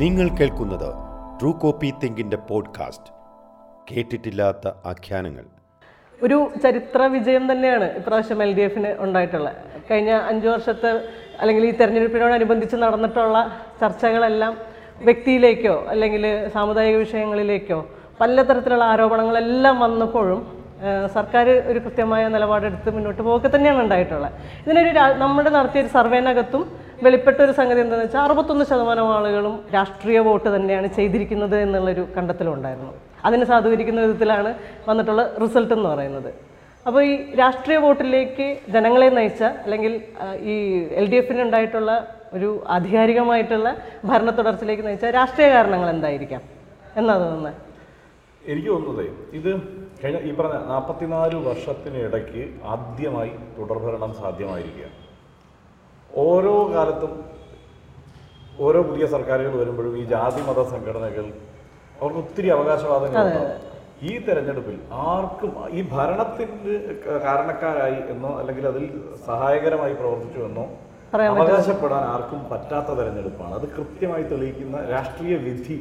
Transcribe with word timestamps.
നിങ്ങൾ 0.00 0.28
കേൾക്കുന്നത് 0.28 0.90
true 1.40 1.52
copy 1.52 1.94
തിങ്കിന്റെ 2.02 2.36
podcast 2.36 3.12
കേട്ടിട്ടില്ലാത്ത 3.90 4.68
ആഖ്യാനങ്ങൾ. 4.86 5.44
ഒരു 6.22 6.50
ചരിത്ര 6.62 7.02
വിജയം 7.02 7.52
തന്നെയാണ് 7.52 7.84
ഇപ്രാവശ്യം 7.84 8.42
എൽ 8.42 8.56
ഡി 8.56 8.60
എഫിന് 8.60 8.94
ഉണ്ടായിട്ടുള്ളത്. 8.98 9.56
കഴിഞ്ഞ 9.90 10.10
അഞ്ചു 10.10 10.48
വർഷത്തെ 10.48 10.90
അല്ലെങ്കിൽ 11.40 11.66
ഈ 11.66 11.70
തെരഞ്ഞെടുപ്പിനോടനുബന്ധിച്ച് 11.70 12.76
നടന്നിട്ടുള്ള 12.76 13.38
ചർച്ചകളെല്ലാം 13.80 14.56
വ്യക്തിയിലേക്കോ 14.98 15.84
അല്ലെങ്കിൽ 15.88 16.48
സാമുദായിക 16.54 16.96
വിഷയങ്ങളിലേക്കോ 16.96 17.88
പല 18.20 18.42
തരത്തിലുള്ള 18.42 18.84
ആരോപണങ്ങളെല്ലാം 18.84 19.80
വന്നപ്പോഴും 19.80 20.40
സർക്കാർ 21.14 21.50
ഒരു 21.50 21.78
കൃത്യമായ 21.78 22.28
നിലപാടെടുത്ത് 22.28 22.94
മുന്നോട്ട് 22.94 23.22
പോകെ 23.22 23.50
തന്നെയാണ് 23.56 23.80
ഉണ്ടായിട്ടുള്ളത്. 23.82 24.32
ഇതിനൊരു 24.66 24.98
നമ്മുടെ 24.98 25.50
നടത്തിയ 25.50 25.80
ഒരു 25.80 25.88
സർവേനകത്തും 25.88 26.87
വെളിപ്പെട്ട 27.04 27.38
ഒരു 27.46 27.52
സംഗതി 27.58 27.80
എന്താണെന്ന് 27.82 28.06
വെച്ചാൽ 28.06 28.22
അറുപത്തൊന്ന് 28.26 28.64
ശതമാനം 28.70 29.08
ആളുകളും 29.16 29.54
രാഷ്ട്രീയ 29.76 30.18
വോട്ട് 30.28 30.48
തന്നെയാണ് 30.56 30.88
ചെയ്തിരിക്കുന്നത് 30.96 31.56
എന്നുള്ളൊരു 31.64 32.04
കണ്ടെത്തലുണ്ടായിരുന്നു. 32.16 32.92
അതിനെ 33.26 33.44
സാധൂകരിക്കുന്ന 33.50 34.00
വിധത്തിലാണ് 34.06 34.50
വന്നിട്ടുള്ള 34.88 35.22
റിസൾട്ട് 35.42 35.72
എന്ന് 35.76 35.88
പറയുന്നത്. 35.92 36.30
അപ്പോൾ 36.86 37.00
ഈ 37.10 37.12
രാഷ്ട്രീയ 37.40 37.78
വോട്ടിലേക്ക് 37.84 38.46
ജനങ്ങളെ 38.74 39.08
നയിച്ച 39.18 39.42
അല്ലെങ്കിൽ 39.64 39.94
ഈ 40.52 40.54
എൽ 41.00 41.06
ഡി 41.12 41.16
എഫിന് 41.20 41.42
ഉണ്ടായിട്ടുള്ള 41.46 41.92
ഒരു 42.36 42.48
ആധികാരികമായിട്ടുള്ള 42.76 43.68
ഭരണ 44.10 44.30
തുടർച്ചയിലേക്ക് 44.38 44.84
നയിച്ച 44.88 45.06
രാഷ്ട്രീയ 45.18 45.48
കാരണങ്ങൾ 45.56 45.88
എന്തായിരിക്കാം? 45.96 46.42
എന്നാ 47.00 47.14
തോന്നുന്നത്. 47.22 47.54
എനിക്ക് 48.50 48.70
തോന്നുന്നത് 48.74 49.04
ഇത് 49.38 49.50
കഴിഞ്ഞ 50.02 50.18
ഈ 50.28 50.32
പറഞ്ഞ 50.38 50.58
നാൽപ്പത്തിനാല് 50.72 51.36
വർഷത്തിനിടയ്ക്ക് 51.48 52.42
ആദ്യമായി 52.74 53.32
തുടർഭരണം 53.58 54.12
സാധ്യമായിരിക്കുക 54.22 54.88
ഓരോ 56.10 56.54
കാലത്തും 56.74 57.12
ഓരോ 58.66 58.80
പുതിയ 58.88 59.06
സർക്കാരുകൾ 59.14 59.54
വരുമ്പോഴും 59.62 59.94
ഈ 60.00 60.04
ജാതി 60.12 60.40
മത 60.48 60.60
സംഘടനകൾ 60.74 61.26
അവർക്ക് 62.00 62.20
ഒത്തിരി 62.24 62.48
അവകാശവാദങ്ങൾ 62.56 63.26
ഈ 64.08 64.12
തെരഞ്ഞെടുപ്പിൽ 64.26 64.76
ആർക്കും 65.12 65.52
ഈ 65.78 65.80
ഭരണത്തിന് 65.92 66.74
കാരണക്കാരായി 67.26 68.00
എന്നോ 68.12 68.30
അല്ലെങ്കിൽ 68.40 68.64
അതിൽ 68.70 68.84
സഹായകരമായി 69.28 69.94
പ്രവർത്തിച്ചു 70.00 70.40
എന്നോ 70.48 70.66
അവകാശപ്പെടാൻ 71.34 72.02
ആർക്കും 72.14 72.40
പറ്റാത്ത 72.50 72.88
തെരഞ്ഞെടുപ്പാണ്. 72.98 73.52
അത് 73.58 73.66
കൃത്യമായി 73.76 74.24
തെളിയിക്കുന്ന 74.32 74.76
രാഷ്ട്രീയ 74.94 75.36
വിധി 75.46 75.78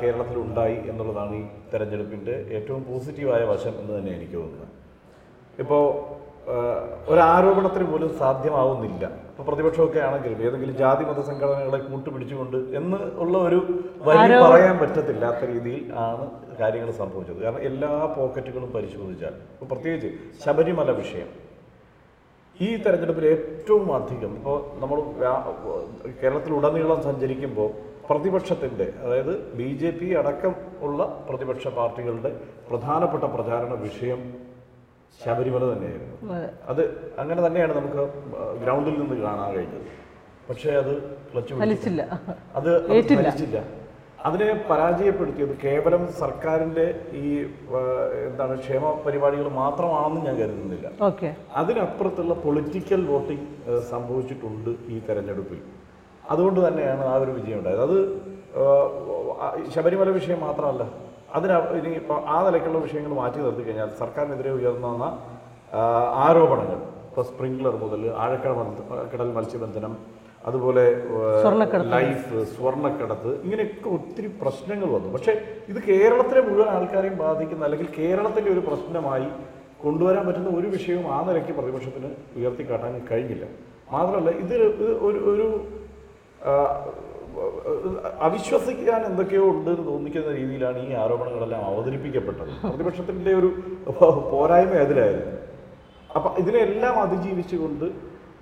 കേരളത്തിൽ 0.00 0.36
ഉണ്ടായി 0.46 0.76
എന്നുള്ളതാണ് 0.90 1.34
ഈ 1.40 1.44
തെരഞ്ഞെടുപ്പിന്റെ 1.72 2.34
ഏറ്റവും 2.56 2.82
പോസിറ്റീവായ 2.90 3.42
വശം 3.52 3.74
എന്ന് 3.80 3.92
തന്നെ 3.98 4.12
എനിക്ക് 4.18 4.36
തോന്നുന്നത്. 4.40 4.72
ഇപ്പോൾ 5.62 5.84
ഒരു 7.10 7.20
ആരോപണത്തിന് 7.30 7.86
പോലും 7.90 8.10
സാധ്യമാവുന്നില്ല. 8.20 9.04
ഇപ്പൊ 9.30 9.44
പ്രതിപക്ഷമൊക്കെ 9.48 10.00
ആണെങ്കിലും 10.08 10.42
ഏതെങ്കിലും 10.46 10.76
ജാതി 10.82 11.04
മത 11.08 11.20
സംഘടനകളെ 11.30 11.80
കൂട്ടുപിടിച്ചുകൊണ്ട് 11.88 12.58
എന്ന് 12.78 12.98
ഉള്ള 13.22 13.34
ഒരു 13.48 13.58
വരി 14.06 14.36
പറയാൻ 14.44 14.76
പറ്റത്തില്ലാത്ത 14.82 15.42
രീതിയിൽ 15.52 15.82
ആണ് 16.04 16.26
കാര്യങ്ങൾ 16.60 16.90
സംഭവിച്ചത്. 17.00 17.40
കാരണം 17.44 17.64
എല്ലാ 17.70 17.90
പോക്കറ്റുകളും 18.16 18.70
പരിശോധിച്ചാൽ 18.76 19.34
ഇപ്പോൾ 19.54 19.68
പ്രത്യേകിച്ച് 19.72 20.10
ശബരിമല 20.44 20.90
വിഷയം. 21.02 21.28
ഈ 22.66 22.68
തെരഞ്ഞെടുപ്പിൽ 22.84 23.26
ഏറ്റവും 23.34 23.88
അധികം 23.98 24.32
ഇപ്പോൾ 24.38 24.58
നമ്മൾ 24.82 24.98
കേരളത്തിലുടനീളം 26.20 27.00
സഞ്ചരിക്കുമ്പോൾ 27.08 27.70
പ്രതിപക്ഷത്തിന്റെ 28.10 28.86
അതായത് 29.04 29.32
ബി 29.58 29.68
ജെ 29.80 29.90
പി 29.98 30.08
അടക്കം 30.20 30.52
ഉള്ള 30.86 31.04
പ്രതിപക്ഷ 31.28 31.68
പാർട്ടികളുടെ 31.78 32.30
പ്രധാനപ്പെട്ട 32.68 33.24
പ്രചാരണ 33.34 33.72
വിഷയം 33.86 34.20
ശബരിമല 35.24 35.64
തന്നെയായിരുന്നു. 35.72 36.16
അത്. 36.68 36.82
അങ്ങനെ 37.18 37.46
തന്നെയാണ് 37.46 37.74
നമുക്ക് 37.76 37.96
ഗ്രൗണ്ടിൽ 38.62 39.00
നിന്ന് 39.00 39.22
കാണാൻ 39.22 39.54
കഴിഞ്ഞത്. 39.54 39.86
പക്ഷേ 40.48 40.70
അത്. 40.70 40.92
ഫലിച്ചില്ല. 41.60 42.02
അത് 42.54 42.70
ഫലിച്ചില്ല. 42.88 43.64
അതിനെ 44.26 44.64
പരാജയപ്പെടുത്തിയത് 44.70 45.58
കേവലം 45.64 46.12
സർക്കാരിന്റെ 46.12 47.00
ഈ 47.12 47.24
എന്താണ് 48.28 48.58
ക്ഷേമ 48.60 49.02
പരിപാടികൾ 49.06 49.48
മാത്രമാണെന്ന് 49.48 50.20
ഞാൻ 50.26 50.36
കരുതുന്നില്ല. 50.36 50.86
അതിനപ്പുറത്തുള്ള 51.54 52.34
പൊളിറ്റിക്കൽ 52.34 53.06
വോട്ടിംഗ് 53.06 53.80
സംഭവിച്ചിട്ടുണ്ട് 53.80 54.70
ഈ 54.88 55.02
തെരഞ്ഞെടുപ്പിൽ. 55.08 55.60
അതുകൊണ്ട് 56.30 56.68
തന്നെയാണ് 56.68 57.04
ആ 57.04 57.16
ഒരു 57.16 57.30
വിജയം 57.30 57.58
ഉണ്ടായത്. 57.58 57.80
അത് 57.80 57.98
ശബരിമല 59.74 60.08
വിഷയം 60.08 60.40
മാത്രമല്ല 60.40 61.05
അതിന് 61.36 61.54
ഇനി 61.78 61.90
ഇപ്പോൾ 62.02 62.18
ആ 62.34 62.36
നിലയ്ക്കുള്ള 62.46 62.80
വിഷയങ്ങൾ 62.84 63.12
മാറ്റി 63.20 63.40
നിർത്തി 63.44 63.62
കഴിഞ്ഞാൽ 63.66 63.90
സർക്കാരിനെതിരെ 64.02 64.52
ഉയർന്നു 64.58 64.88
വന്ന 64.92 65.06
ആരോപണങ്ങൾ 66.26 66.78
ഇപ്പോൾ 67.08 67.24
സ്പ്രിംഗ്ലർ 67.30 67.74
മുതൽ 67.82 68.02
ആഴക്കട 68.22 68.52
കടൽ 69.12 69.28
മത്സ്യബന്ധനം 69.36 69.92
അതുപോലെ 70.48 70.84
ലൈഫ് 71.94 72.40
സ്വർണക്കടത്ത് 72.54 73.30
ഇങ്ങനെയൊക്കെ 73.44 73.88
ഒത്തിരി 73.96 74.28
പ്രശ്നങ്ങൾ 74.42 74.88
വന്നു. 74.96 75.08
പക്ഷേ 75.14 75.32
ഇത് 75.70 75.78
കേരളത്തിലെ 75.88 76.40
മുഴുവൻ 76.48 76.68
ആൾക്കാരെയും 76.74 77.16
ബാധിക്കുന്ന 77.22 77.64
അല്ലെങ്കിൽ 77.68 77.88
കേരളത്തിന്റെ 77.98 78.50
ഒരു 78.54 78.62
പ്രശ്നമായി 78.68 79.26
കൊണ്ടുവരാൻ 79.82 80.22
പറ്റുന്ന 80.28 80.52
ഒരു 80.58 80.68
വിഷയവും 80.76 81.06
ആ 81.14 81.18
നിലയ്ക്ക് 81.28 81.52
പ്രതിപക്ഷത്തിന് 81.58 82.10
ഉയർത്തിക്കാട്ടാൻ 82.38 82.94
കഴിഞ്ഞില്ല. 83.10 83.46
മാത്രമല്ല 83.94 84.30
ഇത് 84.44 84.54
ഒരു 85.08 85.18
ഒരു 85.32 85.46
അവിശ്വസിക്കാൻ 88.26 89.00
എന്തൊക്കെയോ 89.10 89.44
ഉണ്ട് 89.54 89.70
എന്ന് 89.74 89.84
തോന്നിക്കുന്ന 89.90 90.30
രീതിയിലാണ് 90.40 90.78
ഈ 90.88 90.92
ആരോപണങ്ങളെല്ലാം 91.02 91.62
അവതരിപ്പിക്കപ്പെട്ടത്. 91.70 92.52
പ്രതിപക്ഷത്തിന്റെ 92.70 93.32
ഒരു 93.40 93.48
പോരായ്മ 94.32 94.74
അതിലായിരുന്നു. 94.84 95.32
അപ്പം 96.16 96.32
ഇതിനെല്ലാം 96.42 96.96
അതിജീവിച്ചുകൊണ്ട് 97.04 97.86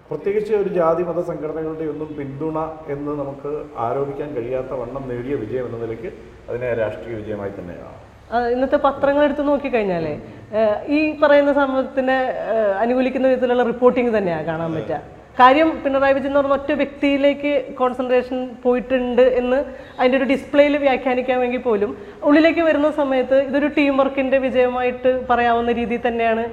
പ്രത്യേകിച്ച് 0.08 0.52
ഒരു 0.62 0.70
ജാതി 0.78 1.02
മത 1.08 1.20
സംഘടനകളുടെ 1.28 1.84
ഒന്നും 1.92 2.08
പിന്തുണ 2.18 2.58
എന്ന് 2.94 3.12
നമുക്ക് 3.20 3.52
ആരോപിക്കാൻ 3.84 4.28
കഴിയാത്ത 4.36 4.72
വണ്ണം 4.80 5.04
നേടിയ 5.10 5.34
വിജയം 5.42 5.66
എന്ന 5.68 5.78
നിലയ്ക്ക് 5.84 6.10
അതിനെ 6.48 6.70
രാഷ്ട്രീയ 6.80 7.14
വിജയമായി 7.20 7.52
തന്നെ 7.58 7.76
കാണാം 7.82 8.00
ഇന്നത്തെ 8.54 8.78
പത്രങ്ങൾ 8.86 9.22
എടുത്ത് 9.28 9.44
നോക്കിക്കഴിഞ്ഞാലേ 9.48 10.14
ഈ 10.96 10.98
പറയുന്ന 11.22 11.52
സംഭവത്തിനെ 11.60 12.18
അനുകൂലിക്കുന്ന 12.84 13.26
വിധത്തിലുള്ള 13.32 13.64
റിപ്പോർട്ടിംഗ് 13.72 14.12
തന്നെയാണ് 14.16 14.44
കാണാൻ 14.50 14.70
പറ്റുക. 14.76 15.00
കാര്യം 15.38 15.68
പിണറായി 15.84 16.14
വിജയൻ 16.16 16.30
എന്ന് 16.30 16.40
പറഞ്ഞ 16.40 16.56
ഒറ്റ 16.58 16.70
വ്യക്തിയിലേക്ക് 16.80 17.52
കോൺസെൻട്രേഷൻ 17.78 18.38
പോയിട്ടുണ്ട് 18.64 19.24
എന്ന് 19.40 19.58
അതിന്റെ 19.98 20.18
ഒരു 20.18 20.26
ഡിസ്പ്ലേയിൽ 20.32 20.74
വ്യാഖ്യാനിക്കാമെങ്കിൽ 20.84 21.62
പോലും 21.66 21.90
ഉള്ളിലേക്ക് 22.28 22.62
വരുന്ന 22.68 22.90
സമയത്ത് 23.00 23.38
ഇതൊരു 23.48 23.68
ടീം 23.78 23.94
വർക്കിന്റെ 24.00 24.38
വിജയമായിട്ട് 24.46 25.12
പറയാവുന്ന 25.30 25.72
രീതിയിൽ 25.80 26.02
തന്നെയാണ് 26.06 26.44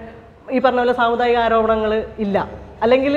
ഈ 0.56 0.60
പറഞ്ഞ 0.66 0.80
പോലെ 0.84 0.96
സാമുദായിക 1.02 1.40
ആരോപണങ്ങൾ 1.46 1.92
ഇല്ല. 2.26 2.38
അല്ലെങ്കിൽ 2.86 3.14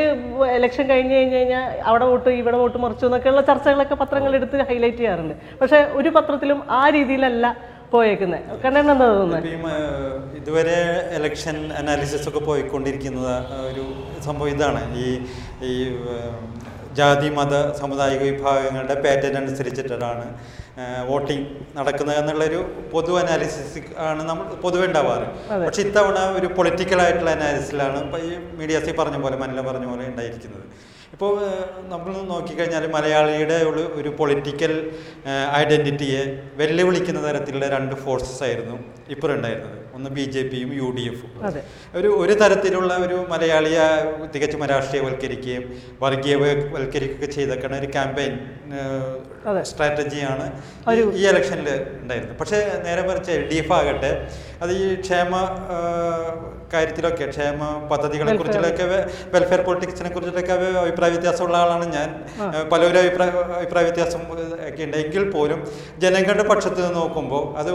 ഇലക്ഷൻ 0.57 0.85
കഴിഞ്ഞ് 0.91 1.15
കഴിഞ്ഞ് 1.17 1.37
കഴിഞ്ഞാൽ 1.37 1.69
അവിടെ 1.91 2.07
വോട്ട് 2.11 2.31
ഇവിടെ 2.41 2.57
വോട്ട് 2.63 2.79
മറിച്ചു 2.83 3.05
എന്നൊക്കെയുള്ള 3.09 3.43
ചർച്ചകളൊക്കെ 3.51 3.97
പത്രങ്ങളെടുത്ത് 4.03 4.67
ഹൈലൈറ്റ് 4.71 4.99
ചെയ്യാറുണ്ട്. 4.99 5.35
പക്ഷേ 5.61 5.79
ഒരു 6.01 6.11
പത്രത്തിലും 6.17 6.59
ആ 6.81 6.83
രീതിയിലല്ല 6.97 7.47
പോയേക്കുന്നത് 7.93 9.03
തോന്നുന്നത് 9.03 9.75
ഇതുവരെ 10.39 10.79
ഇലക്ഷൻ 11.19 11.57
അനാലിസിസ് 11.81 12.27
ഒക്കെ 12.31 12.41
പോയിക്കൊണ്ടിരിക്കുന്നത് 12.49 13.35
ഒരു 13.71 13.85
സംഭവം 14.27 14.51
ഇതാണ്. 14.55 14.83
ഈ 15.05 15.07
ഈ 15.71 15.75
ജാതി 16.99 17.29
മത 17.37 17.55
സമുദായിക 17.79 18.23
വിഭാഗങ്ങളുടെ 18.31 18.97
പാറ്റേൺ 19.05 19.37
അനുസരിച്ചിട്ടാണ് 19.41 20.27
വോട്ടിംഗ് 21.09 21.47
നടക്കുന്നത് 21.77 22.17
എന്നുള്ളൊരു 22.21 22.61
പൊതു 22.93 23.13
അനാലിസിസ് 23.23 23.83
ആണ് 24.09 24.23
നമ്മൾ 24.31 24.47
പൊതുവെ 24.65 24.85
ഉണ്ടാവാറ്. 24.89 25.27
പക്ഷെ 25.67 25.83
ഇത്തവണ 25.87 26.19
ഒരു 26.39 26.49
പൊളിറ്റിക്കൽ 26.59 27.01
ആയിട്ടുള്ള 27.05 27.33
അനാലിസിസിലാണ് 27.39 27.99
ഇപ്പോൾ 28.07 28.23
ഈ 28.29 28.33
മീഡിയാസിൽ 28.61 28.97
പറഞ്ഞ 29.01 29.19
പോലെ 29.25 29.39
മനല 29.43 29.61
പറഞ്ഞ 29.69 29.87
പോലെ 29.93 30.05
ഉണ്ടായിരിക്കുന്നത്. 30.13 30.67
ഇപ്പോൾ 31.15 31.33
നമ്മൾ 31.89 32.13
നോക്കിക്കഴിഞ്ഞാൽ 32.25 32.91
മലയാളിയുടെ 32.91 33.57
ഒരു 33.65 33.83
ഒരു 33.95 34.09
പൊളിറ്റിക്കൽ 34.11 34.73
ഐഡന്റിറ്റിയെ 35.57 36.23
വെല്ലുവിളിക്കുന്ന 36.55 37.29
തരത്തിലുള്ള 37.29 37.69
രണ്ട് 37.69 37.95
ഫോഴ്സസ് 37.97 38.43
ആയിരുന്നു 38.43 38.77
ഇപ്പോൾ 39.09 39.31
ഉണ്ടായിരുന്നത്. 39.33 39.79
ഒന്ന് 39.95 40.11
ബി 40.11 40.25
ജെ 40.27 40.43
പിയും 40.45 40.71
യു 40.75 40.87
ഡി 40.97 41.03
എഫും. 41.09 41.31
ഒരു 41.95 42.09
ഒരു 42.17 42.35
തരത്തിലുള്ള 42.35 42.93
ഒരു 42.97 43.27
മലയാളിയെ 43.29 43.85
തികച്ചും 44.27 44.65
രാഷ്ട്രീയവൽക്കരിക്കുകയും 44.67 45.65
വർഗീയവൽക്കരിക്കുകയൊക്കെ 46.01 47.27
ചെയ്തേക്കുന്ന 47.33 47.79
ഒരു 47.79 47.91
ക്യാമ്പയിൻ 47.93 48.35
സ്ട്രാറ്റജിയാണ് 49.63 50.47
ഈ- 50.95 51.19
ഈ 51.19 51.25
ഇലക്ഷനിൽ 51.29 51.69
ഉണ്ടായിരുന്നത്. 52.01 52.37
പക്ഷേ 52.41 52.59
നേരെ 52.85 53.03
മറിച്ച് 53.03 53.31
എൽ 53.31 53.45
ഡി 53.49 53.55
എഫ് 53.55 53.73
ആകട്ടെ 53.73 54.13
അത് 54.63 54.73
ഈ 54.79 55.01
ക്ഷേമ 55.01 55.33
കാര്യത്തിലൊക്കെ 56.73 57.27
ക്ഷേമ 57.27 57.61
പദ്ധതികളെ 57.91 58.31
കുറിച്ചിട്ടൊക്കെ 58.37 58.85
വെൽഫെയർ 59.35 59.61
പൊളിറ്റിക്സിനെ 59.61 60.09
കുറിച്ചിട്ടൊക്കെ 60.09 60.53
അഭിപ്രായ 60.79 61.04
വ്യത്യാസമുള്ള 61.09 61.57
ആളാണ് 61.57 61.87
ഞാൻ. 61.97 62.09
പലരും 62.73 63.01
അഭിപ്രായ 63.03 63.29
അഭിപ്രായ 63.59 63.85
വ്യത്യാസം 63.85 64.21
ഒക്കെ 64.69 64.83
ഉണ്ട്. 64.85 64.97
എങ്കിൽ 64.97 65.25
പോലും 65.31 65.61
ജനങ്ങളുടെ 65.99 66.47
പക്ഷത്ത് 66.51 66.81
നിന്ന് 66.81 67.01
നോക്കുമ്പോൾ 67.01 67.45
അത് 67.61 67.71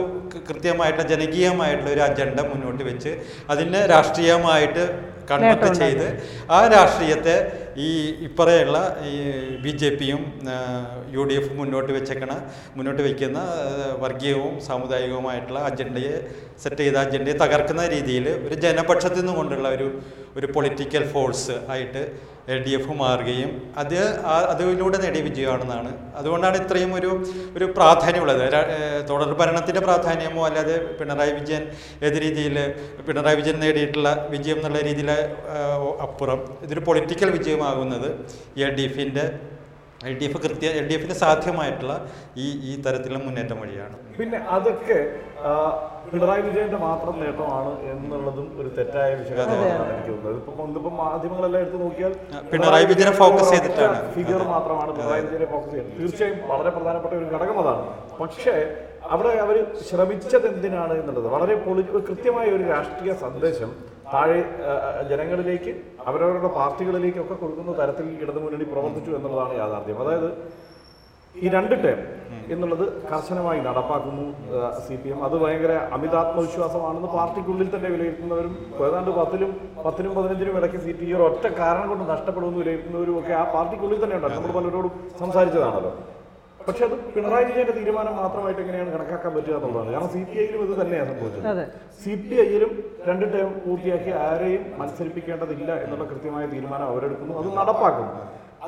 കൃത്യമായിട്ട് 0.49 1.03
ജനകീയമായിട്ടുള്ള 1.13 1.91
ഒരു 1.91 2.03
അജണ്ട 2.07 2.39
മുന്നോട്ട് 2.51 2.83
വെച്ച് 2.83 3.13
അതിനെ 3.49 3.81
രാഷ്ട്രീയമായിട്ട് 3.85 4.83
കൺവെർട്ട് 5.31 5.71
ചെയ്ത് 5.79 6.05
ആ 6.51 6.59
രാഷ്ട്രീയത്തെ 6.67 7.33
ഈ 7.77 7.89
ഇപ്പറയുള്ള 8.27 8.77
ഈ 9.07 9.11
ബി 9.63 9.71
ജെ 9.71 9.89
പിയും 9.89 10.21
യു 11.13 11.23
ഡി 11.23 11.35
എഫും 11.35 11.57
മുന്നോട്ട് 11.57 11.91
വെച്ചേക്കണ 11.93 12.33
മുന്നോട്ട് 12.77 13.01
വയ്ക്കുന്ന 13.01 13.39
വർഗീയവും 14.01 14.55
സാമുദായികവുമായിട്ടുള്ള 14.59 15.59
അജണ്ടയെ 15.59 16.15
സെറ്റ് 16.63 16.81
ചെയ്ത 16.81 16.97
അജണ്ടയെ 16.97 17.35
തകർക്കുന്ന 17.43 17.85
രീതിയിൽ 17.87 18.25
ഒരു 18.47 18.55
ജനപക്ഷത്തു 18.65 19.19
നിന്നുകൊണ്ടുള്ള 19.19 19.69
ഒരു 19.69 19.87
ഒരു 20.37 20.47
പൊളിറ്റിക്കൽ 20.55 21.03
ഫോഴ്സ് 21.13 21.55
ആയിട്ട് 21.73 22.01
എൽ 22.53 22.59
ഡി 22.65 22.71
എഫ് 22.77 22.93
മാറുകയും 23.01 23.49
അത് 23.81 23.97
അതിലൂടെ 24.51 24.97
നേടിയ 25.03 25.21
വിജയമാണെന്നാണ്. 25.27 25.91
അതുകൊണ്ടാണ് 26.19 26.57
ഇത്രയും 26.61 26.91
ഒരു 26.99 27.09
ഒരു 27.57 27.65
പ്രാധാന്യമുള്ളത്. 27.77 28.43
തുടർ 29.09 29.33
ഭരണത്തിന്റെ 29.41 29.81
പ്രാധാന്യമോ 29.87 30.41
അല്ലാതെ 30.47 30.75
പിണറായി 30.99 31.33
വിജയൻ 31.39 31.63
ഏത് 32.07 32.17
രീതിയിൽ 32.25 32.57
പിണറായി 33.07 33.37
വിജയൻ 33.41 33.59
നേടിയിട്ടുള്ള 33.65 34.11
വിജയം 34.35 34.59
എന്നുള്ള 34.61 34.81
രീതിയിൽ 34.89 35.11
അപ്പുറം 36.07 36.41
ഇതൊരു 36.65 36.83
പൊളിറ്റിക്കൽ 36.89 37.31
വിജയമാകുന്നത് 37.37 38.09
എൽ 38.67 38.73
ഡി 38.79 38.85
എഫിന്റെ 38.89 39.25
എൽ 40.09 40.13
ഡി 40.19 40.25
എഫ് 40.25 40.39
കൃത്യ 40.43 40.67
എൽ 40.79 40.85
ഡി 40.89 40.93
എഫിന് 40.97 41.15
സാധ്യമായിട്ടുള്ള 41.23 41.95
ഈ 42.43 42.45
ഈ 42.69 42.73
തരത്തിലുള്ള 42.83 43.19
മുന്നേറ്റം 43.23 43.57
വഴിയാണ്. 43.61 43.95
പിന്നെ 44.19 44.39
അതൊക്കെ 44.55 44.99
പിണറായി 46.11 46.41
വിജയന്റെ 46.47 46.79
മാത്രം 46.87 47.15
നേട്ടമാണ് 47.21 47.71
എന്നുള്ളതും 47.91 48.47
ഒരു 48.61 48.69
തെറ്റായ 48.77 49.09
വിശകലനമാണ് 49.19 49.91
എനിക്ക് 49.95 50.11
തോന്നുന്നത് 50.11 50.37
ഇപ്പൊ 50.41 50.63
ഇന്നിപ്പം 50.67 50.95
മാധ്യമങ്ങളെല്ലാം 51.03 51.61
എടുത്തു 51.63 51.79
നോക്കിയാൽ 51.83 52.13
പിണറായി 52.51 52.85
വിജയനെ 52.91 53.13
ഫോക്കസ് 53.21 53.49
ചെയ്തിട്ടാണ്. 53.53 53.97
ഫിഗർ 54.15 54.43
മാത്രമാണ് 54.53 54.91
പിണറായി 54.97 55.23
വിജയനെ 55.27 55.47
ഫോക്കസ് 55.53 55.73
ചെയ്യുന്നത്. 55.73 55.97
തീർച്ചയായും 56.01 56.39
വളരെ 56.51 56.71
പ്രധാനപ്പെട്ട 56.77 57.13
ഒരു 57.19 57.27
ഘടകം 57.35 57.59
അതാണ്. 57.63 57.83
പക്ഷേ 58.21 58.55
അവിടെ 59.15 59.29
അവർ 59.43 59.57
ശ്രമിച്ചത് 59.89 60.47
എന്തിനാണ് 60.53 60.93
എന്നുള്ളത്? 61.01 61.27
വളരെ 61.35 61.55
പൊളി 61.65 61.83
കൃത്യമായ 62.09 62.47
ഒരു 62.57 62.65
രാഷ്ട്രീയ 62.73 63.13
സന്ദേശം 63.25 63.69
താഴെ 64.13 64.39
ജനങ്ങളിലേക്ക് 65.09 65.71
അവരവരുടെ 66.09 66.49
പാർട്ടികളിലേക്കൊക്കെ 66.57 67.35
കൊടുക്കുന്ന 67.41 67.71
തരത്തിൽ 67.79 68.05
ഇടതുമുന്നണി 68.23 68.65
പ്രവർത്തിച്ചു 68.73 69.11
എന്നുള്ളതാണ് 69.17 69.53
യാഥാർത്ഥ്യം. 69.61 69.99
അതായത് 70.03 70.29
ഈ 71.35 71.49
രണ്ട് 71.55 71.75
ടേം 71.83 71.99
എന്നുള്ളത് 72.53 72.85
കർശനമായി 73.09 73.59
നടപ്പാക്കുന്നു 73.65 74.25
സി 74.85 74.95
പി 75.01 75.09
എം. 75.13 75.19
അത് 75.27 75.35
ഭയങ്കര 75.41 75.73
അമിതാത്മവിശ്വാസമാണെന്ന് 75.95 77.09
പാർട്ടിക്കുള്ളിൽ 77.15 77.67
തന്നെ 77.73 77.89
വിലയിരുത്തുന്നവരും 77.95 78.53
ഏതാണ്ട് 78.85 79.11
പത്തിലും 79.17 79.51
പത്തിനും 79.85 80.13
പതിനഞ്ചിനും 80.17 80.55
ഇടയ്ക്ക് 80.59 80.79
സീറ്റ് 80.85 81.03
ഈ 81.09 81.11
ഒരു 81.17 81.23
ഒറ്റ 81.29 81.45
കാരണം 81.59 81.87
കൊണ്ട് 81.91 82.05
നഷ്ടപ്പെടുമെന്ന് 82.13 82.59
വിലയിരുത്തുന്നവരും 82.63 83.17
ഒക്കെ 83.19 83.35
ആ 83.41 83.43
പാർട്ടിക്കുള്ളിൽ 83.55 83.99
തന്നെ 84.03 84.17
ഉണ്ടാകും 84.19 84.37
നമ്മൾ 84.39 84.53
പലരോടും 84.57 84.93
സംസാരിച്ചതാണല്ലോ. 85.21 85.91
പക്ഷെ 86.67 86.83
അത് 86.87 86.95
പിണറായി 87.13 87.45
വിജയന്റെ 87.49 87.75
തീരുമാനം 87.77 88.13
മാത്രമായിട്ട് 88.21 88.61
എങ്ങനെയാണ് 88.63 88.91
കണക്കാക്കാൻ 88.95 89.31
പറ്റുക 89.35 89.53
എന്നുള്ളതാണ്. 89.59 89.91
കാരണം 89.93 90.11
സി 90.15 90.23
പി 90.31 90.35
ഐയിലും 90.43 90.61
ഇത് 90.65 90.73
തന്നെയാണ് 90.81 91.11
സംഭവിച്ചത്. 91.13 91.63
സി 92.01 92.13
പി 92.25 92.35
ഐയിലും 92.45 92.71
രണ്ട് 93.07 93.25
ടേം 93.35 93.49
പൂർത്തിയാക്കി 93.63 94.11
ആരെയും 94.25 94.65
മത്സരിപ്പിക്കേണ്ടതില്ല 94.81 95.71
എന്നുള്ള 95.85 96.05
കൃത്യമായ 96.11 96.45
തീരുമാനം 96.55 96.87
അവരെടുക്കുന്നു. 96.91 97.35
അത് 97.41 97.49
നടപ്പാക്കുന്നു. 97.59 98.13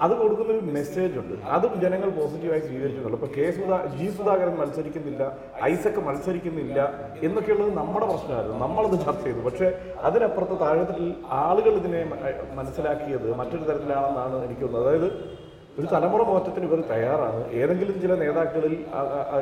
അത് 0.03 0.13
കൊടുക്കുന്ന 0.19 0.51
ഒരു 0.55 0.63
മെസ്സേജ് 0.77 1.15
ഉണ്ട്. 1.21 1.33
അതും 1.55 1.73
ജനങ്ങൾ 1.83 2.09
പോസിറ്റീവായി 2.17 2.61
സ്വീകരിച്ചിട്ടുള്ളൂ 2.67 3.17
അപ്പൊ 3.19 3.29
കെ 3.38 3.45
സുധാ 3.57 3.77
ജി 3.97 4.07
സുധാകരൻ 4.17 4.55
മത്സരിക്കുന്നില്ല 4.61 5.23
ഐസക് 5.71 5.99
മത്സരിക്കുന്നില്ല 6.07 6.79
എന്നൊക്കെയുള്ളത് 7.27 7.71
നമ്മുടെ 7.81 8.05
പ്രശ്നമായിരുന്നു. 8.11 8.57
നമ്മളത് 8.65 8.97
ചർച്ച 9.05 9.23
ചെയ്തു. 9.27 9.41
പക്ഷേ 9.47 9.69
അതിനപ്പുറത്ത് 10.09 10.57
താഴത്തിൽ 10.65 11.05
ആളുകൾ 11.43 11.75
ഇതിനെ 11.81 12.01
മനസ്സിലാക്കിയത് 12.59 13.29
മറ്റൊരു 13.41 13.63
തരത്തിലാണെന്നാണ് 13.69 14.35
എനിക്ക് 14.47 14.61
തോന്നുന്നത്. 14.61 14.88
അതായത് 14.88 15.09
ഒരു 15.81 15.87
തലമുറ 15.93 16.21
മാറ്റത്തിന് 16.29 16.65
ഇവർ 16.69 16.79
തയ്യാറാണ്. 16.89 17.39
ഏതെങ്കിലും 17.59 17.95
ചില 18.01 18.13
നേതാക്കളിൽ 18.21 18.73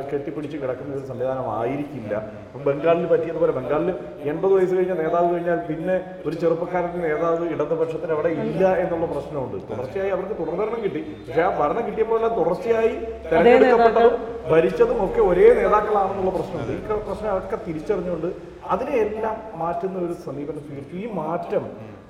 കെട്ടിപ്പിടിച്ച് 0.09 0.57
കിടക്കുന്ന 0.62 0.91
ഒരു 0.97 1.06
സംവിധാനം 1.09 1.47
ആയിരിക്കില്ല 1.56 2.13
ഇപ്പം 2.45 2.62
ബംഗാളിൽ 2.68 3.06
പറ്റിയതുപോലെ 3.12 3.53
ബംഗാളിൽ 3.57 3.89
എൺപത് 4.31 4.53
വയസ്സ് 4.57 4.75
കഴിഞ്ഞ 4.77 4.94
നേതാവ് 5.01 5.27
കഴിഞ്ഞാൽ 5.33 5.59
പിന്നെ 5.69 5.95
ഒരു 6.27 6.36
ചെറുപ്പക്കാരന്റെ 6.41 7.01
നേതാവ് 7.07 7.45
ഇടതുപക്ഷത്തിന് 7.53 8.13
അവിടെ 8.15 8.31
ഇല്ല 8.44 8.63
എന്നുള്ള 8.83 9.06
പ്രശ്നമുണ്ട്. 9.13 9.57
തുടർച്ചയായി 9.71 10.12
അവർക്ക് 10.15 10.36
തുടർഭരണം 10.41 10.81
കിട്ടി. 10.86 11.01
പക്ഷേ 11.27 11.44
ആ 11.47 11.50
ഭരണം 11.62 11.83
കിട്ടിയപ്പോഴെല്ലാം 11.88 12.33
തുടർച്ചയായി 12.39 12.94
തെരഞ്ഞെടുക്കപ്പെട്ടതും 13.31 14.15
ഭരിച്ചതും 14.51 15.00
ഒക്കെ 15.06 15.21
ഒരേ 15.30 15.47
നേതാക്കളാണെന്നുള്ള 15.62 16.33
പ്രശ്നമുണ്ട്. 16.38 16.74
ഈ 16.77 16.81
പ്രശ്നം 17.07 17.31
അവർക്ക് 17.36 17.59
തിരിച്ചറിഞ്ഞുകൊണ്ട് 17.68 18.30
അതിനെയെല്ലാം 18.74 19.36
മാറ്റുന്ന 19.63 19.97
ഒരു 20.07 20.15
സമീപനം 20.27 20.62
സ്വീകരിച്ചു. 20.68 20.95
ഈ 21.03 21.06
മാറ്റം 21.21 21.65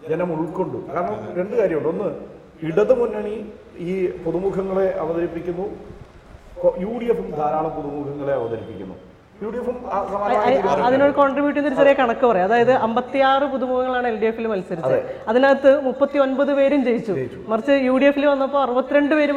ജനം 0.09 0.29
ഉൾക്കൊണ്ടു. 0.35 0.79
കാരണം 0.93 1.17
രണ്ട് 1.39 1.55
കാര്യമുണ്ട്. 1.61 1.89
ഒന്ന് 1.93 2.09
ഇടതു 2.67 2.93
മുന്നണി 2.99 3.35
ഈ 3.79 4.17
പുതുമുഖങ്ങളെ 4.23 4.97
അവതരിപ്പിക്കുന്നു. 4.97 5.65
യു 6.79 6.97
ഡി 6.99 7.05
എഫും 7.05 7.31
ധാരാളം 7.31 7.71
പുതുമുഖങ്ങളെ 7.71 8.33
അവതരിപ്പിക്കുന്നു. 8.33 9.08
യു 9.41 9.50
ഡി 9.50 9.57
എഫും 9.57 9.75
അ- 9.89 10.00
അതിനോട് 10.86 11.13
കോൺട്രിബ്യൂട്ട് 11.13 11.56
ചെയ്യുന്ന 11.56 11.69
ഒരു 11.69 11.77
ചെറിയ 11.80 11.94
കണക്ക് 11.94 12.25
പറയാം. 12.25 12.45
അതായത് 12.45 12.71
അമ്പത്തിയാറ് 12.80 13.44
പുതുമുഖങ്ങളാണ് 13.44 14.07
എൽ 14.07 14.19
ഡി 14.19 14.25
എഫിൽ 14.25 14.47
മത്സരിച്ചത്. 14.47 14.95
അതിനകത്ത് 15.27 15.81
മുപ്പത്തി 15.81 16.18
ഒൻപത് 16.18 16.53
പേരും 16.53 16.83
ജയിച്ചു. 16.83 17.13
മറിച്ച് 17.47 17.71
യു 17.83 17.97
ഡി 17.97 18.06
എഫിൽ 18.06 18.25
വന്നപ്പോൾ 18.25 18.62
അറുപത്തിരണ്ട് 18.62 19.15
പേര് 19.15 19.33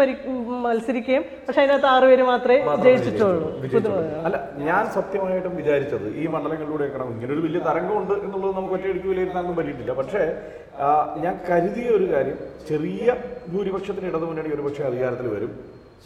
മത്സരിക്കുകയും 0.64 1.24
പക്ഷെ 1.48 1.60
അതിനകത്ത് 1.60 1.86
ആറ് 1.86 2.02
പേര് 2.02 2.22
മാത്രമേ 2.22 2.58
ജയിച്ചിട്ടുള്ളൂ 2.84 3.48
അല്ല 4.24 4.36
ഞാൻ 4.62 4.90
സത്യമായിട്ടും 4.90 5.56
വിചാരിച്ചത് 5.56 6.08
ഈ 6.16 6.26
മണ്ഡലങ്ങളിലൂടെ 6.26 6.84
ഇങ്ങനെ 6.84 7.32
ഒരു 7.32 7.40
വലിയ 7.40 7.60
തരംഗമുണ്ട് 7.60 8.14
എന്നുള്ളത് 8.24 8.56
നമുക്ക് 8.56 8.74
ഒറ്റയടിക്ക് 8.74 9.06
വിലയിരുത്താനൊന്നും 9.06 9.56
പറ്റിയിട്ടില്ല. 9.56 9.92
പക്ഷേ 9.92 10.22
ഞാൻ 11.16 11.40
കരുതിയ 11.50 11.88
ഒരു 11.90 12.12
കാര്യം 12.12 12.38
ചെറിയ 12.68 13.06
ഭൂരിപക്ഷത്തിന് 13.52 14.06
ഇടതു 14.06 14.24
മുന്നണി 14.24 14.48
ഒരുപക്ഷെ 14.48 14.82
അധികാരത്തിൽ 14.82 15.28
വരും. 15.28 15.52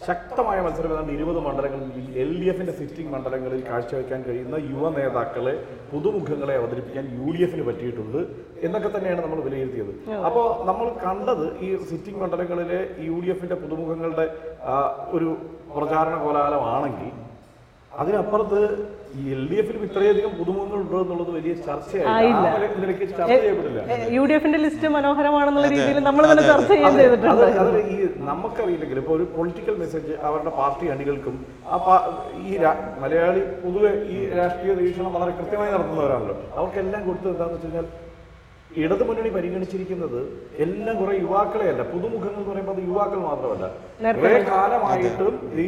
ശക്തമായ 0.03 0.61
മത്സരം 0.61 0.93
ഏതാണ്ട് 0.93 1.13
ഇരുപത് 1.13 1.39
മണ്ഡലങ്ങളിൽ 1.41 2.09
എൽ 2.23 2.31
ഡി 2.41 2.47
എഫിന്റെ 2.47 2.73
സിറ്റിംഗ് 2.73 3.13
മണ്ഡലങ്ങളിൽ 3.13 3.61
കാഴ്ചവെക്കാൻ 3.69 4.25
കഴിയുന്ന 4.27 4.57
യുവ 4.73 4.91
നേതാക്കളെ 4.91 5.55
പുതുമുഖങ്ങളെ 5.93 6.55
അവതരിപ്പിക്കാൻ 6.55 7.05
യു 7.19 7.29
ഡി 7.35 7.43
എഫിന് 7.45 7.63
പറ്റിയിട്ടുണ്ട് 7.63 8.19
എന്നൊക്കെ 8.63 8.91
തന്നെയാണ് 8.97 9.23
നമ്മൾ 9.23 9.41
വിലയിരുത്തിയത്. 9.41 9.93
അപ്പോൾ 10.27 10.67
നമ്മൾ 10.67 10.89
കണ്ടത് 11.07 11.47
ഈ 11.59 11.77
സിറ്റിംഗ് 11.91 12.21
മണ്ഡലങ്ങളിലെ 12.21 12.81
യു 13.07 13.21
ഡി 13.25 13.31
എഫിന്റെ 13.31 13.55
പുതുമുഖങ്ങളുടെ 13.55 14.27
ഒരു 15.09 15.37
പ്രചാരണ 15.77 16.23
കോലാഹലമാണെങ്കിൽ 16.25 17.13
അതിനപ്പുറത്ത് 18.03 18.61
ഈ 19.19 19.23
എൽ 19.35 19.43
ഡി 19.51 19.57
എഫിലും 19.61 19.83
ഇത്രയധികം 19.87 20.33
പുതുമുഖങ്ങൾ 20.39 20.79
ഉണ്ടോ 20.81 20.99
എന്നുള്ളത് 21.05 21.31
വലിയ 21.37 21.53
ചർച്ചയായി 21.67 22.07
ആ 22.09 22.15
ആയില്ല. 22.17 22.49
ചർച്ച 23.11 23.29
ചെയ്യപ്പെടില്ല. 23.35 23.81
യു 24.17 24.23
ഡി 24.29 24.35
എഫിന്റെ 24.39 24.59
ലിസ്റ്റ് 24.65 24.89
മനോഹരമാണെന്നുള്ള 24.97 25.69
രീതിയിൽ 25.75 25.99
നമ്മൾ 26.09 26.25
തന്നെ 26.31 26.45
ചർച്ച 26.51 26.69
ചെയ്യാൻ 26.73 26.93
ചെയ്തിട്ടുണ്ട്. 27.01 27.79
ഈ 27.93 27.97
നമുക്കറിയില്ലെങ്കിൽ 28.31 28.99
ഇപ്പോൾ 29.03 29.15
ഒരു 29.19 29.27
പൊളിറ്റിക്കൽ 29.37 29.77
മെസ്സേജ് 29.83 30.15
അവരുടെ 30.29 30.53
പാർട്ടി 30.61 30.87
അണികൾക്കും 30.95 31.37
ആ 31.69 31.97
ഈ 32.45 32.53
മലയാളി 33.05 33.43
പൊതുവെ 33.65 33.93
ഈ 34.15 34.19
രാഷ്ട്രീയ 34.41 34.75
നിരീക്ഷണം 34.81 35.13
വളരെ 35.19 35.35
കൃത്യമായി 35.41 35.73
നടത്തുന്നവരാണല്ലോ. 35.77 36.37
അവർക്കെല്ലാം 36.59 37.03
കൊടുത്തത് 37.09 37.33
എന്താണെന്ന് 37.35 37.59
വെച്ച് 37.59 37.69
കഴിഞ്ഞാൽ 37.69 37.89
ഇടതു 38.83 39.05
മുന്നണി 39.09 39.31
പരിഗണിച്ചിരിക്കുന്നത് 39.37 40.19
എല്ലാം 40.65 40.95
കുറെ 41.01 41.15
യുവാക്കളെ 41.25 41.67
അല്ല 41.73 41.83
പുതുമുഖങ്ങൾ 41.93 42.41
എന്ന് 42.41 42.51
പറയുമ്പോൾ 42.51 42.75
അത് 42.77 42.83
യുവാക്കൾ 42.91 43.21
മാത്രമല്ല. 43.29 43.67
കുറെ 44.21 44.41
കാലമായിട്ടും 44.51 45.35
ഈ 45.65 45.67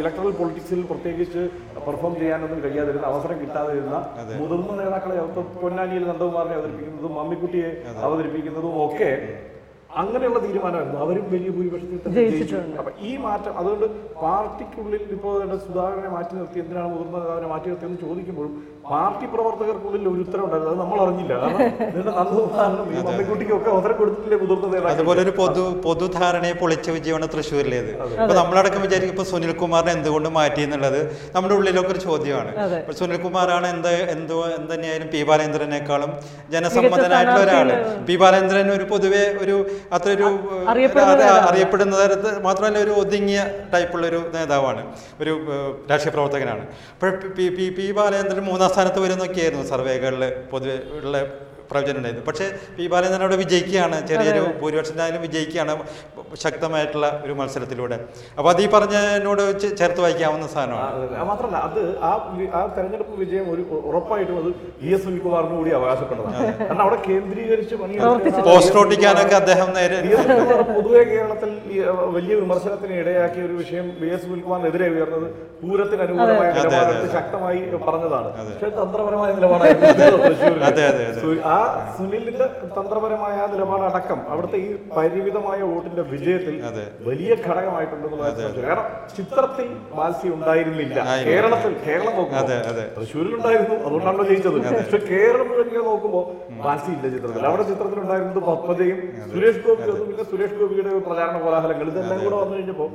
ഇലക്ട്രൽ 0.00 0.32
പൊളിറ്റിക്സിൽ 0.40 0.82
പ്രത്യേകിച്ച് 0.90 1.42
പെർഫോം 1.86 2.14
ചെയ്യാനൊന്നും 2.22 2.62
കഴിയാതിരുന്ന 2.64 3.06
അവസരം 3.12 3.38
കിട്ടാതിരുന്ന 3.42 3.94
മുതിർന്ന 4.40 4.72
നേതാക്കളെ 4.82 5.16
പൊന്നാനിയിൽ 5.62 6.04
നന്ദകുമാറിനെ 6.10 6.56
അവതരിപ്പിക്കുന്നതും 6.58 7.14
മമ്മിക്കുട്ടിയെ 7.20 7.70
അവതരിപ്പിക്കുന്നതും 8.08 8.74
ഒക്കെ 8.88 9.12
അങ്ങനെയുള്ള 10.00 10.38
തീരുമാനമായിരുന്നു. 10.44 10.98
അവരും 11.04 11.24
വലിയ 11.32 11.50
ഭൂരിപക്ഷത്തിൽ 11.54 11.98
തന്നെ 12.02 12.22
ജയിച്ചു. 12.32 12.58
അപ്പൊ 12.80 12.90
ഈ 13.08 13.12
മാറ്റം 13.24 13.54
അതുകൊണ്ട് 13.60 13.86
പാർട്ടിക്കുള്ളിൽ 14.20 15.02
ഇപ്പോൾ 15.14 15.32
സുധാകരനെ 15.64 16.10
മാറ്റി 16.12 16.34
നിർത്തി 16.38 16.58
എന്തിനാണ് 16.62 16.88
മുതിർന്ന 16.92 17.16
നേതാവിനെ 17.22 17.48
മാറ്റി 17.52 17.68
നിർത്തിയെന്ന് 17.70 17.98
ചോദിക്കുമ്പോഴും 18.04 18.52
പാർട്ടി 18.84 19.26
പ്രവർത്തകർക്കുള്ളിൽ 19.26 20.04
ഒരു 20.08 20.20
ഉത്തരം 20.22 20.44
ഉണ്ടായിരുന്നു. 20.44 20.70
അത് 20.72 20.80
നമ്മൾ 20.80 20.98
അറിഞ്ഞില്ല. 21.02 21.32
കാരണം 21.40 22.14
അവസരം 23.68 23.96
കൊടുത്തിട്ടില്ലേ 23.98 24.36
മുതിർന്ന 24.42 24.90
അതുപോലെ 24.92 25.20
ഒരു 25.24 25.32
പൊതു 25.38 25.62
പൊതുധാരണയെ 25.84 26.54
പൊളിച്ച 26.60 26.86
വിജയമാണ് 26.90 27.26
തൃശ്ശൂരിലേത് 27.32 27.90
ഇപ്പൊ 28.14 28.34
നമ്മളടക്കം 28.38 28.80
വിചാരിക്കും 28.84 29.14
ഇപ്പൊ 29.14 29.26
സുനിൽകുമാറിനെ 29.30 29.92
എന്തുകൊണ്ട് 29.96 30.28
മാറ്റി 30.30 30.62
എന്നുള്ളത് 30.62 30.98
നമ്മുടെ 31.34 31.54
ഉള്ളിലൊക്കെ 31.58 31.92
ഒരു 31.94 32.02
ചോദ്യമാണ്. 32.06 32.50
ഇപ്പൊ 32.80 32.94
സുനിൽകുമാറാണ് 33.00 33.68
എന്ത് 33.70 33.90
എന്തോ 34.14 34.38
എന്തുതന്നെയായാലും 34.50 35.08
പി 35.08 35.22
ബാലേന്ദ്രനേക്കാളും 35.22 36.12
ജനസമ്മതനായിട്ടുള്ള 36.54 37.42
ഒരാൾ. 37.46 37.70
പി 38.08 38.16
ബാലേന്ദ്രൻ 38.16 38.70
ഒരു 38.72 38.86
പൊതുവെ 38.90 39.24
ഒരു 39.42 39.56
അത്ര 39.92 40.08
ഒരു 40.16 40.28
അറിയപ്പെടുന്ന 40.68 41.12
അറി- 41.50 41.68
തരത്ത് 42.02 42.30
മാത്രമല്ല 42.40 42.78
ഒരു 42.80 42.92
ഒതുങ്ങിയ 43.00 43.40
ടൈപ്പുള്ള 43.72 44.04
ഒരു 44.06 44.20
നേതാവാണ്. 44.34 44.82
ഒരു 45.20 45.32
രാഷ്ട്രീയ 45.90 46.12
പ്രവർത്തകനാണ്. 46.12 46.64
അപ്പോൾ 46.92 47.08
പി 47.36 47.48
പി 47.56 47.68
പി 47.76 47.86
ബാലേന്ദ്രൻ 47.96 48.44
മൂന്നാം 48.44 48.69
സ്ഥാനത്ത് 48.70 49.00
വരുന്നൊക്കെയായിരുന്നു 49.00 49.66
സർവേകളിൽ 49.66 50.24
പൊതുവെ 50.50 50.76
ഉള്ള 50.98 51.16
പ്രവചനം 51.72 51.98
ഉണ്ടായിരുന്നു 52.00 52.26
പക്ഷേ 52.30 52.46
പി 52.76 52.84
ബാലചന്ദ്രൻ 52.92 53.24
അവിടെ 53.26 53.38
വിജയിക്കുകയാണ്. 53.44 53.96
ചെറിയൊരു 54.10 54.42
ഭൂരിപക്ഷത്തിനായാലും 54.60 55.22
വിജയിക്കുകയാണ് 55.26 55.72
ശക്തമായിട്ടുള്ള 56.44 57.06
ഒരു 57.24 57.32
മത്സരത്തിലൂടെ. 57.40 57.96
അപ്പോൾ 58.38 58.50
അത് 58.54 58.60
ഈ 58.64 58.66
പറഞ്ഞതിനോട് 58.74 59.42
ചേർത്ത് 59.80 60.00
വായിക്കാവുന്ന 60.04 60.46
സാധനമാണ്. 60.54 61.24
മാത്രമല്ല 61.30 61.58
അത് 61.68 61.80
ആ 62.08 62.12
ആ 62.58 62.60
തെരഞ്ഞെടുപ്പ് 62.76 63.14
വിജയം 63.22 63.46
ഒരു 63.54 63.62
ഉറപ്പായിട്ടും 63.90 64.36
അത് 64.42 64.50
ഇ 64.86 64.90
എസ് 64.94 65.02
സുനിൽകുമാറിന് 65.04 65.54
കൂടി 65.60 65.70
അവകാശപ്പെട്ടതാണ്. 65.78 66.38
കാരണം 66.68 66.82
അവിടെ 66.86 66.98
കേന്ദ്രീകരിച്ച് 67.08 67.74
പോസ്റ്റർ 68.48 68.78
ഒട്ടിക്കാനൊക്കെ 68.84 69.36
അദ്ദേഹം 69.42 69.68
നേരെ 69.78 69.98
പൊതുവെ 70.74 71.02
കേരളത്തിൽ 71.10 71.50
വലിയ 72.16 72.34
വിമർശനത്തിന് 72.42 72.94
ഇടയാക്കിയ 73.02 73.42
ഒരു 73.48 73.54
വിഷയം 73.60 73.86
വി 74.02 74.08
എസ് 74.14 74.22
സുനിൽകുമാറിനെതിരെ 74.24 74.86
ഉയർന്നത് 74.94 75.26
പൂരത്തിന് 75.62 76.02
അനുകൂലമായ 76.06 76.48
നിലപാടെടുത്ത് 76.58 77.08
ശക്തമായി 77.18 77.60
പറഞ്ഞതാണ്. 77.86 78.28
പക്ഷേ 78.50 78.70
തന്ത്രപരമായ 78.78 79.30
നിലപാടായിരുന്നു 79.38 79.88
തൃശ്ശൂരിൽ. 80.26 80.62
ആ 81.60 81.62
സുനിലിന്റെ 81.96 82.46
തന്ത്രപരമായ 82.76 83.36
നിലപാടടക്കം 83.52 84.20
അവിടുത്തെ 84.32 84.58
ഈ 84.66 84.70
പരിമിതമായ 84.96 85.60
വോട്ടിന്റെ 85.70 86.04
വിജയത്തിൽ. 86.12 86.54
വലിയ 87.08 87.30
ഘടകമായിട്ടുണ്ടെന്നുള്ള 87.46 88.24
സംശയം. 88.36 88.66
കാരണം 88.68 88.86
ചിത്രത്തിൽ 89.16 89.68
മാൽസി 89.98 90.28
ഉണ്ടായിരുന്നില്ല. 90.36 90.98
കേരളത്തിൽ 91.30 91.72
കേരളം 91.86 92.14
നോക്കുമ്പോൾ 92.20 92.48
തൃശ്ശൂരിൽ 92.98 93.34
ഉണ്ടായിരുന്നു 93.38 93.76
അതുകൊണ്ടാണല്ലോ 93.86 94.26
ജയിച്ചത്. 94.30 94.58
പക്ഷെ 94.80 95.00
കേരളം 95.12 95.48
മുഴുവൻ 95.52 95.84
നോക്കുമ്പോൾ 95.90 96.24
മാൽസി 96.66 96.90
ഇല്ല 96.96 97.06
ചിത്രത്തിൽ. 97.16 97.46
അവിടെ 97.50 97.66
ചിത്രത്തിൽ 97.72 98.00
ഉണ്ടായിരുന്നത് 98.04 98.40
പത്മജയും 98.50 99.00
സുരേഷ് 99.32 99.62
ഗോപി 99.66 99.82
പിന്നെ 100.10 100.26
സുരേഷ് 100.32 100.58
ഗോപിയുടെ 100.60 100.92
പ്രചാരണ 101.08 101.36
കോലാഹലങ്ങൾ 101.46 101.88
ഇതെല്ലാം 101.94 102.20
കൂടെ 102.26 102.36
വന്നു 102.42 102.54
കഴിഞ്ഞപ്പോ 102.56 102.88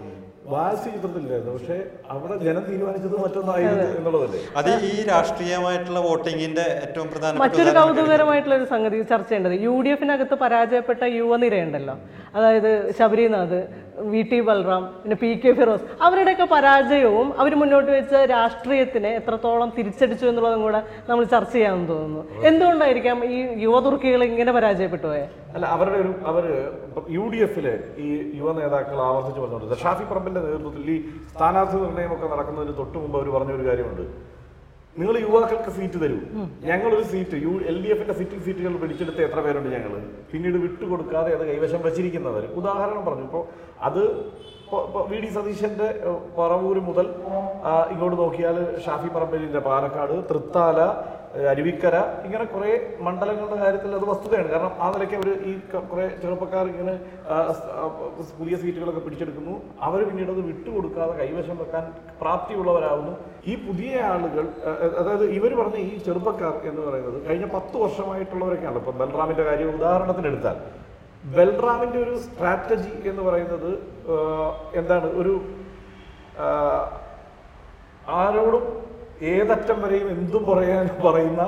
ബാൽസി 0.52 0.88
ചിത്രത്തിലില്ലായിരുന്നു 0.96 1.54
പക്ഷെ 1.56 1.78
അവിടെ 2.14 2.36
ജനം 2.48 2.64
തീരുമാനിച്ചത് 2.70 3.16
മറ്റൊന്നായിരുന്നു 3.24 3.86
എന്നുള്ളതല്ലേ? 4.00 4.40
അത് 4.60 4.70
ഈ 4.90 4.94
രാഷ്ട്രീയമായിട്ടുള്ള 5.12 6.00
വോട്ടിങ്ങിന്റെ 6.08 6.66
ഏറ്റവും 6.84 7.08
പ്രധാനപ്പെട്ട 7.14 7.44
മറ്റൊരു 7.44 7.72
കൗതുകകരമായിട്ടുള്ള 7.80 8.56
ഒരു 8.60 8.68
സംഗതി 8.74 8.98
ചർച്ച 9.12 9.30
ചെയ്യേണ്ടത്. 9.30 9.56
യു 9.66 9.74
ഡി 9.86 9.92
എഫിനകത്ത് 9.96 10.36
പരാജയപ്പെട്ട 10.44 11.04
യുവനിരയുണ്ടല്ലോ. 11.20 11.96
അതായത് 12.38 12.72
ശബരിനാഥ് 12.98 13.60
വി 14.14 14.22
ടി 14.30 14.38
ബൽറാം 14.48 14.84
പിന്നെ 15.02 15.16
പി 15.22 15.30
കെ 15.42 15.52
ഫിറോസ് 15.58 15.86
അവരുടെയൊക്കെ 16.06 16.46
പരാജയവും 16.54 17.28
അവർ 17.42 17.52
മുന്നോട്ട് 17.62 17.90
വെച്ച 17.96 18.14
രാഷ്ട്രീയത്തിനെ 18.32 19.12
എത്രത്തോളം 19.20 19.70
തിരിച്ചടിച്ചു 19.78 20.26
എന്നുള്ളതും 20.32 20.62
കൂടെ 20.66 20.82
നമ്മൾ 21.10 21.24
ചർച്ച 21.34 21.54
ചെയ്യാമെന്ന് 21.56 21.88
തോന്നുന്നു. 21.92 22.22
എന്തുകൊണ്ടായിരിക്കാം 22.50 23.18
ഈ 23.36 23.38
യുവതുർക്കികൾ 23.66 24.24
ഇങ്ങനെ 24.30 24.54
പരാജയപ്പെട്ടു 24.58 25.08
അല്ല 25.56 25.66
അവരുടെ 25.76 25.98
ഒരു 26.04 26.12
അവർ 26.30 26.46
യു 27.18 27.26
ഡി 27.34 27.40
എഫിൽ 27.48 27.68
ഈ 28.06 28.10
യുവ 28.40 28.52
നേതാക്കൾ 28.60 28.98
ആവർത്തിച്ച് 29.08 29.42
പറഞ്ഞുകൊണ്ട് 29.42 29.84
ഷാഫി 29.84 30.06
പറമ്പിന്റെ 30.12 30.42
നേതൃത്വത്തിൽ 30.48 30.90
ഈ 30.96 30.98
സ്ഥാനാർത്ഥി 31.34 31.78
നിർണയമൊക്കെ 31.86 32.30
നടക്കുന്നതിന് 32.36 32.76
തൊട്ട് 32.82 32.98
മുമ്പ് 33.04 33.18
അവർ 33.20 33.30
പറഞ്ഞ 33.38 33.54
ഒരു 33.60 33.68
കാര്യമുണ്ട്. 33.70 34.06
നിങ്ങൾ 35.00 35.16
യുവാക്കൾക്ക് 35.24 35.72
സീറ്റ് 35.78 35.98
തരൂ. 36.02 36.18
ഞങ്ങളൊരു 36.70 37.06
സീറ്റ് 37.12 37.38
യു 37.46 37.54
എൽ 37.70 37.78
ഡി 37.84 37.90
എഫിന്റെ 37.94 38.14
സിറ്റിംഗ് 38.20 38.44
സീറ്റുകൾ 38.46 38.76
പിടിച്ചെടുത്ത് 38.84 39.22
എത്ര 39.28 39.40
പേരുണ്ട് 39.46 39.70
ഞങ്ങൾ 39.76 39.92
പിന്നീട് 40.32 40.58
വിട്ടുകൊടുക്കാതെ 40.64 41.32
അത് 41.38 41.44
കൈവശം 41.50 41.82
വച്ചിരിക്കുന്നവർ 41.88 42.44
ഉദാഹരണം 42.60 43.04
പറഞ്ഞു. 43.08 43.26
ഇപ്പോൾ 43.30 43.44
അത് 43.88 44.02
വി 45.10 45.18
ഡി 45.24 45.30
സതീശന്റെ 45.38 45.90
പറവൂര് 46.38 46.82
മുതൽ 46.90 47.08
ഇങ്ങോട്ട് 47.94 48.18
നോക്കിയാൽ 48.24 48.58
ഷാഫി 48.86 49.10
പറമ്പലിന്റെ 49.16 49.62
പാലക്കാട് 49.68 50.16
തൃത്താല 50.30 50.80
അരുവിക്കര 51.52 51.96
ഇങ്ങനെ 52.26 52.46
കുറെ 52.52 52.70
മണ്ഡലങ്ങളുടെ 53.06 53.58
കാര്യത്തിൽ 53.64 53.96
അത് 53.98 54.06
വസ്തുതയാണ്. 54.10 54.48
കാരണം 54.54 54.74
ആ 54.84 54.86
നിലയ്ക്ക് 54.94 55.16
അവർ 55.20 55.30
ഈ 55.50 55.54
കുറേ 55.92 56.06
ചെറുപ്പക്കാർ 56.22 56.66
ഇങ്ങനെ 56.74 56.94
പുതിയ 58.40 58.56
സീറ്റുകളൊക്കെ 58.62 59.02
പിടിച്ചെടുക്കുന്നു. 59.06 59.56
അവർ 59.88 60.00
പിന്നീട് 60.10 60.32
അത് 60.36 60.42
വിട്ടുകൊടുക്കാതെ 60.50 61.14
കൈവശം 61.22 61.58
വെക്കാൻ 61.62 61.84
പ്രാപ്തിയുള്ളവരാകുന്നു 62.22 63.14
ഈ 63.52 63.56
പുതിയ 63.66 64.00
ആളുകൾ 64.12 64.46
അതായത് 65.02 65.26
ഇവർ 65.40 65.54
പറഞ്ഞ 65.62 65.78
ഈ 65.90 65.92
ചെറുപ്പക്കാർ 66.08 66.56
എന്ന് 66.72 66.82
പറയുന്നത് 66.88 67.20
കഴിഞ്ഞ 67.28 67.48
പത്ത് 67.58 67.76
വർഷമായിട്ടുള്ളവരൊക്കെയാണ് 67.84 68.80
ഇപ്പം 68.84 68.98
ബൽറാമിന്റെ 69.04 69.46
കാര്യം 69.50 69.76
ഉദാഹരണത്തിന് 69.76 70.30
എടുത്താൽ 70.32 70.58
ബൽറാമിന്റെ 71.36 72.00
ഒരു 72.06 72.16
സ്ട്രാറ്റജി 72.24 72.96
എന്ന് 73.12 73.22
പറയുന്നത് 73.28 73.72
എന്താണ്? 74.80 75.08
ഒരു 75.22 75.36
ആരോടും 78.22 78.66
ഏതറ്റം 79.34 79.78
വരെയും 79.84 80.08
എന്തും 80.16 80.44
പറയാൻ 80.50 80.86
പറയുന്ന 81.06 81.42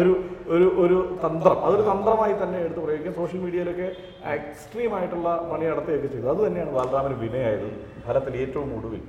ഒരു 0.00 0.12
ഒരു 0.54 0.66
ഒരു 0.82 0.98
തന്ത്രം. 1.24 1.58
അതൊരു 1.66 1.84
തന്ത്രമായി 1.90 2.34
തന്നെ 2.42 2.58
എടുത്ത് 2.64 2.80
പ്രയോഗിക്കുക 2.84 3.12
സോഷ്യൽ 3.20 3.40
മീഡിയയിലൊക്കെ 3.44 3.88
എക്സ്ട്രീം 4.34 4.92
ആയിട്ടുള്ള 4.98 5.28
പണി 5.50 5.64
നടത്തുകയൊക്കെ 5.70 6.08
ചെയ്തു. 6.14 6.28
അത് 6.34 6.40
തന്നെയാണ് 6.46 6.72
ബാലരാമന് 6.76 7.16
വിനയായത് 7.22 7.68
ഫലത്തിൽ 8.06 8.36
ഏറ്റവും 8.44 8.70
ഒടുവിൽ. 8.78 9.02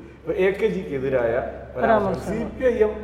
എ 0.46 0.50
കെ 0.60 0.70
ജിക്ക് 0.76 0.96
എതിരായ 1.00 1.34
സി 2.28 2.40
പി 2.58 2.66
ഐ 2.74 2.76
എം 2.88 2.96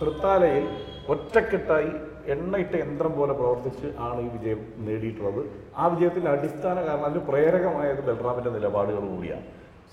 തൃത്താലയിൽ 0.00 0.66
ഒറ്റക്കെട്ടായി 1.14 1.92
എണ്ണയിട്ട 2.32 2.74
യന്ത്രം 2.82 3.12
പോലെ 3.18 3.32
പ്രവർത്തിച്ച് 3.38 3.88
ആണ് 4.08 4.20
ഈ 4.26 4.28
വിജയം 4.34 4.60
നേടിയിട്ടുള്ളത്. 4.86 5.42
ആ 5.80 5.86
വിജയത്തിന്റെ 5.92 6.30
അടിസ്ഥാന 6.36 6.76
കാരണം 6.88 7.06
അതിന് 7.08 7.22
പ്രേരകമായത് 7.30 8.02
ബൽറാമിന്റെ 8.08 8.50
നിലപാടുകൾ 8.56 9.04
കൂടിയാണ്. 9.14 9.46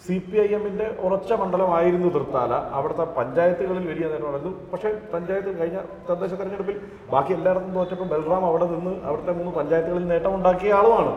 സി 0.06 0.16
പി 0.28 0.38
ഐ 0.44 0.48
എമ്മിന്റെ 0.58 0.86
ഉറച്ച 1.06 1.32
മണ്ഡലമായിരുന്നു 1.42 2.10
തൃത്താല. 2.16 2.54
അവിടുത്തെ 2.78 3.06
പഞ്ചായത്തുകളിൽ 3.18 3.86
വലിയ 3.92 4.06
നേട്ടമായിരുന്നു 4.12 4.52
പക്ഷേ 4.72 4.90
പഞ്ചായത്ത് 5.14 5.52
കഴിഞ്ഞ 5.60 5.80
തദ്ദേശ 6.10 6.32
തെരഞ്ഞെടുപ്പിൽ 6.40 6.78
ബാക്കി 7.14 7.34
എല്ലായിടത്തും 7.38 7.74
തോറ്റപ്പോൾ 7.80 8.10
ബൽറാം 8.14 8.46
അവിടെ 8.50 8.68
നിന്ന് 8.74 8.94
അവിടുത്തെ 9.08 9.34
മൂന്ന് 9.40 9.54
പഞ്ചായത്തുകളിൽ 9.60 10.08
നേട്ടമുണ്ടാക്കിയ 10.14 10.78
ആളുമാണ്. 10.80 11.14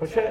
പക്ഷേ 0.00 0.24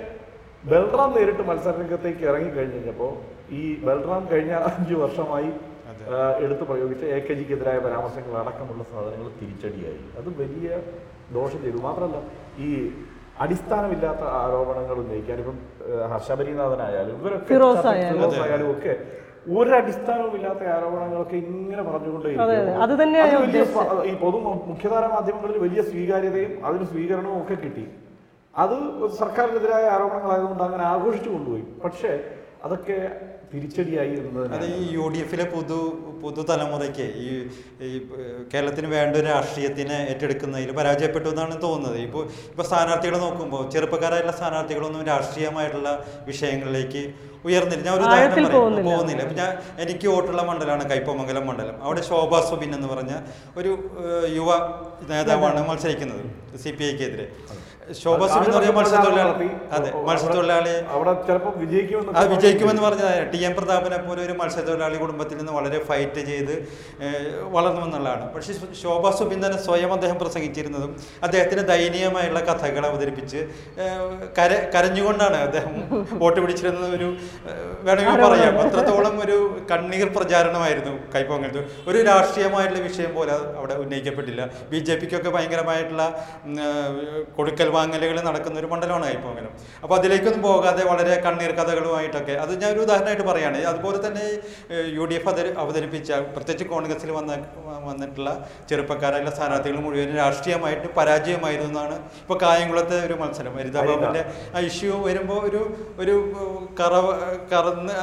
ബൽറാം 0.71 1.09
നേരിട്ട് 1.15 1.43
മത്സരരംഗത്തേക്ക് 1.49 2.23
ഇറങ്ങി 2.29 2.51
കഴിഞ്ഞ് 2.57 2.77
കഴിഞ്ഞപ്പോൾ 2.77 3.13
ഈ 3.59 3.63
ബൽറാം 3.87 4.23
കഴിഞ്ഞ 4.33 4.53
അഞ്ചു 4.69 4.95
വർഷമായി 5.03 5.49
എടുത്തു 6.45 6.63
പ്രയോഗിച്ച 6.69 7.03
എ 7.15 7.19
കെ 7.25 7.33
ജിക്കെതിരായ 7.37 7.77
പരാമർശങ്ങൾ 7.85 8.33
അടക്കമുള്ള 8.41 8.83
സാധനങ്ങൾ 8.91 9.27
തിരിച്ചടിയായി. 9.41 10.01
അത് 10.19 10.29
വലിയ 10.41 10.69
ദോഷം 11.37 11.59
ചെയ്തു. 11.65 11.79
മാത്രമല്ല 11.85 12.17
ഈ 12.65 12.69
അടിസ്ഥാനമില്ലാത്ത 13.39 14.23
ആരോപണങ്ങൾ 14.41 14.95
ഉന്നയിക്കാൻ 15.01 15.37
ഇപ്പം 15.43 15.57
ഹർഷപരിനാഥനായാലും 16.11 16.13
ഹർഷബരിനാഥനായാലും 16.13 17.15
ഇവരൊക്കെ 17.21 17.47
ഫിറോസ് 17.49 17.87
ആയാലും. 17.91 18.67
ഒക്കെ 18.73 18.93
ഒരടിസ്ഥാനവും 19.57 20.33
ഇല്ലാത്ത 20.37 20.63
ആരോപണങ്ങളൊക്കെ 20.75 21.35
ഇങ്ങനെ 21.37 21.83
പറഞ്ഞുകൊണ്ടേ 21.89 22.29
അതെ, 22.43 22.55
തന്നെയാണ് 23.01 23.35
വലിയ 23.43 23.63
ഈ 24.11 24.13
പൊതു 24.23 24.37
മുഖ്യധാര 24.69 25.05
മാധ്യമങ്ങളിൽ 25.15 25.57
വലിയ 25.65 25.81
സ്വീകാര്യതയും 25.89 26.53
അതിന് 26.67 26.85
സ്വീകരണവും 26.93 27.37
ഒക്കെ 27.41 27.55
കിട്ടി. 27.63 27.85
അത് 28.53 28.75
സർക്കാരിനെതിരായ 29.21 29.85
ആരോപണങ്ങളായതുകൊണ്ട് 29.95 30.63
അങ്ങനെ 30.63 30.85
ആഘോഷിച്ചു 30.93 31.29
കൊണ്ടുപോയി. 31.29 31.65
പക്ഷേ 31.85 32.11
അതൊക്കെ 32.65 32.97
തിരിച്ചടിയായി 33.55 34.13
എന്നത് 34.21 34.47
അത് 34.57 34.65
ഈ 34.79 34.85
യു 34.95 35.05
ഡി 35.15 35.19
എഫിലെ 35.25 35.45
പുതു 35.55 35.79
പുതുതലമുറയ്ക്ക് 36.23 37.07
ഈ 37.25 37.29
ഈ 37.87 37.89
കേരളത്തിന് 38.51 38.87
വേണ്ട 38.95 39.13
ഒരു 39.21 39.27
രാഷ്ട്രീയത്തിനെ 39.33 39.97
ഏറ്റെടുക്കുന്നതിൽ 40.11 40.71
പരാജയപ്പെട്ടു 40.79 41.27
എന്നാണ് 41.33 41.55
തോന്നുന്നത്. 41.65 41.97
ഇപ്പോൾ 42.07 42.23
ഇപ്പോൾ 42.51 42.65
സ്ഥാനാർത്ഥികളെ 42.69 43.19
നോക്കുമ്പോൾ 43.25 43.63
ചെറുപ്പക്കാരായുള്ള 43.73 44.33
സ്ഥാനാർത്ഥികളൊന്നും 44.39 45.03
രാഷ്ട്രീയമായിട്ടുള്ള 45.11 45.89
വിഷയങ്ങളിലേക്ക് 46.29 47.03
ഉയർന്നില്ല. 47.47 47.83
ഞാൻ 47.87 47.93
ഒരു 47.97 48.03
ഉദാഹരണം 48.05 48.21
ആഴത്തിൽ 48.21 48.43
പറയാം. 48.45 48.55
പോകുന്നില്ല. 48.59 48.89
പോകുന്നില്ല. 48.91 49.23
ഞാൻ 49.41 49.51
എനിക്ക് 49.83 50.07
വോട്ടുള്ള 50.13 50.41
മണ്ഡലമാണ് 50.49 50.85
കൈപ്പമംഗലം 50.91 51.45
മണ്ഡലം. 51.49 51.75
അവിടെ 51.85 52.01
ശോഭാ 52.09 52.39
സുബിൻ 52.49 52.71
എന്ന് 52.77 52.89
പറഞ്ഞ 52.93 53.13
ഒരു 53.59 53.71
യുവ 54.37 54.49
നേതാവാണ് 55.11 55.61
മത്സരിക്കുന്നത് 55.69 56.23
സി 56.63 56.71
പി 56.79 56.85
ഐക്കെതിരെ. 56.91 57.27
എന്ന് 57.87 58.71
മത്സ്യത്തൊഴിലാളി. 58.77 59.47
അതെ 59.75 59.89
മത്സ്യത്തൊഴിലാളി. 60.07 60.73
അവിടെ 60.95 61.11
ചിലപ്പോൾ 61.27 61.53
വിജയിക്കുമെന്ന് 61.63 62.23
വിജയിക്കുമെന്ന് 62.33 62.83
പറഞ്ഞത്. 62.85 63.17
ടി 63.33 63.39
എം 63.47 63.53
പ്രതാപനെ 63.57 63.97
പോലെ 64.07 64.21
ഒരു 64.27 64.33
മത്സ്യത്തൊഴിലാളി 64.39 64.97
കുടുംബത്തിൽ 65.03 65.37
നിന്ന് 65.41 65.53
വളരെ 65.57 65.79
ഫൈറ്റ് 65.89 66.21
ചെയ്ത് 66.29 66.55
വളർന്നു 67.55 67.81
എന്നുള്ളതാണ് 67.87 68.25
പക്ഷേ 68.35 68.53
ശോഭാ 68.81 69.11
തന്നെ 69.45 69.59
സ്വയം 69.67 69.91
അദ്ദേഹം 69.97 70.17
പ്രസംഗിച്ചിരുന്നതും 70.23 70.91
അദ്ദേഹത്തിന് 71.27 71.63
ദയനീയമായുള്ള 71.71 72.41
കഥകൾ 72.49 72.85
അവതരിപ്പിച്ച് 72.91 73.41
കര 74.39 74.51
കരഞ്ഞുകൊണ്ടാണ് 74.75 75.37
അദ്ദേഹം 75.47 75.73
വോട്ട് 76.23 76.39
പിടിച്ചിരുന്നത് 76.41 76.95
ഒരു 76.97 77.09
വേണമെങ്കിൽ 77.85 78.25
പറയാം. 78.25 78.59
അത്രത്തോളം 78.65 79.15
ഒരു 79.25 79.37
കണ്ണീർ 79.71 80.07
പ്രചാരണമായിരുന്നു 80.17 80.93
കൈപ്പൊങ്ങലത്ത്. 81.15 81.63
ഒരു 81.89 81.99
രാഷ്ട്രീയമായിട്ടുള്ള 82.09 82.83
വിഷയം 82.87 83.13
പോലെ 83.19 83.33
അവിടെ 83.59 83.75
ഉന്നയിക്കപ്പെട്ടില്ല. 83.83 84.41
ബി 84.73 84.81
ജെ 84.89 84.95
പിക്കൊക്കെ 85.03 85.31
ഭയങ്കരമായിട്ടുള്ള 85.37 86.03
കൊടുക്കൽ 87.37 87.69
വാങ്ങലുകൾ 87.75 88.17
നടക്കുന്ന 88.27 88.57
ഒരു 88.61 88.69
മണ്ഡലമാണ് 88.71 89.05
കൈപ്പൊങ്ങലം. 89.09 89.51
അപ്പോൾ 89.83 89.95
അതിലേക്കൊന്നും 89.97 90.41
പോകാതെ 90.45 90.83
വളരെ 90.85 91.15
കണ്ണീർ 91.25 91.51
കഥകളുമായിട്ടൊക്കെ 91.59 92.35
അത് 92.43 92.53
ഞാൻ 92.61 92.69
ഒരു 92.73 92.81
ഉദാഹരണമായിട്ട് 92.85 93.25
പറയുകയാണ് 93.29 93.59
അതുപോലെ 93.71 93.99
തന്നെ 94.05 94.25
യു 94.97 95.05
ഡി 95.05 95.15
എഫ് 95.15 95.29
അവതരി 95.29 95.51
അവതരിപ്പിച്ച 95.63 96.09
പ്രത്യേകിച്ച് 96.35 96.67
കോൺഗ്രസിൽ 96.71 97.11
വന്ന 97.11 97.31
വന്നിട്ടുള്ള 97.87 98.29
ചെറുപ്പക്കാരായുള്ള 98.69 99.31
സ്ഥാനാർത്ഥികൾ 99.31 99.79
മുഴുവൻ 99.85 100.11
രാഷ്ട്രീയമായിട്ട് 100.19 100.87
പരാജയമായിരുന്നു 100.97 101.71
എന്നാണ് 101.71 101.95
ഇപ്പോൾ 102.21 102.37
കായംകുളത്തെ 102.41 102.97
ഒരു 103.07 103.15
മത്സരം. 103.21 103.53
ഹരിതാബാബുവിന്റെ 103.59 104.21
ആ 104.55 104.61
ഇഷ്യൂ 104.69 104.95
വരുമ്പോൾ 105.05 105.39
ഒരു 105.47 105.61
ഒരു 106.01 106.15
കറ 106.79 106.93
കറന്ന് 107.51 107.93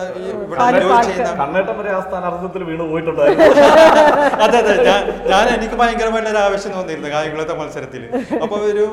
അതെ 4.44 4.58
അതെ. 4.60 4.74
ഞാൻ 4.86 5.00
ഞാൻ 5.32 5.46
എനിക്ക് 5.54 5.76
ഭയങ്കരമായിട്ടൊരു 5.76 6.40
ആവശ്യം 6.42 6.72
തോന്നിയിരുന്നു 6.72 7.10
കായംകുളത്തെ 7.10 7.54
മത്സരത്തിൽ 7.54 8.02
അപ്പോൾ 8.42 8.58
ഒരു 8.70 8.84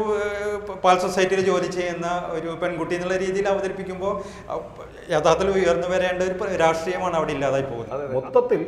പാൽ 0.84 0.98
സൊസൈറ്റിയിൽ 1.06 1.42
ജോലി 1.50 1.70
ചെയ്യുന്ന 1.78 2.08
ഒരു 2.38 2.50
പെൺകുട്ടി 2.62 2.94
എന്നുള്ള 2.98 3.18
രീതിയിൽ 3.24 3.48
അവതരിപ്പിക്കുമ്പോൾ 3.54 4.14
യഥാർത്ഥത്തിൽ 5.16 5.50
ഉയർന്നു 5.58 5.88
വരേണ്ട 5.94 6.22
ഒരു 6.48 6.56
രാഷ്ട്രീയമാണ് 6.64 7.16
അവിടെ 7.20 7.34
ഇല്ലാതായി 7.38 7.66
പോകുന്നത്. 7.72 8.04
മൊത്തത്തിൽ 8.18 8.62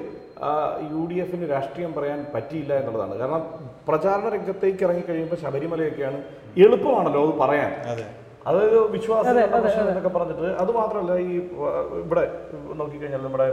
യു 0.94 1.02
ഡി 1.10 1.18
എഫിന് 1.24 1.48
രാഷ്ട്രീയം 1.56 1.92
പറയാൻ 1.98 2.20
പറ്റിയില്ല 2.36 2.74
എന്നുള്ളതാണ്. 2.80 3.16
കാരണം 3.22 3.44
പ്രചാരണ 3.90 4.28
രംഗത്തേക്ക് 4.36 4.84
ഇറങ്ങി 4.88 5.04
കഴിയുമ്പോൾ 5.10 5.40
ശബരിമലയൊക്കെയാണ് 5.44 6.20
എളുപ്പമാണല്ലോ 6.66 7.22
അത് 7.28 7.34
പറയാൻ. 7.44 7.72
അതെ. 7.94 8.06
അതായത് 8.50 8.78
വിശ്വാസം 8.96 9.40
എന്നൊക്കെ 9.40 10.12
പറഞ്ഞിട്ട് 10.18 10.48
അത് 10.62 10.72
മാത്രമല്ല 10.80 11.14
ഈ 11.28 11.36
ഇവിടെ 12.04 12.24
നോക്കിക്കഴിഞ്ഞാൽ 12.80 13.24
നമ്മുടെ 13.28 13.48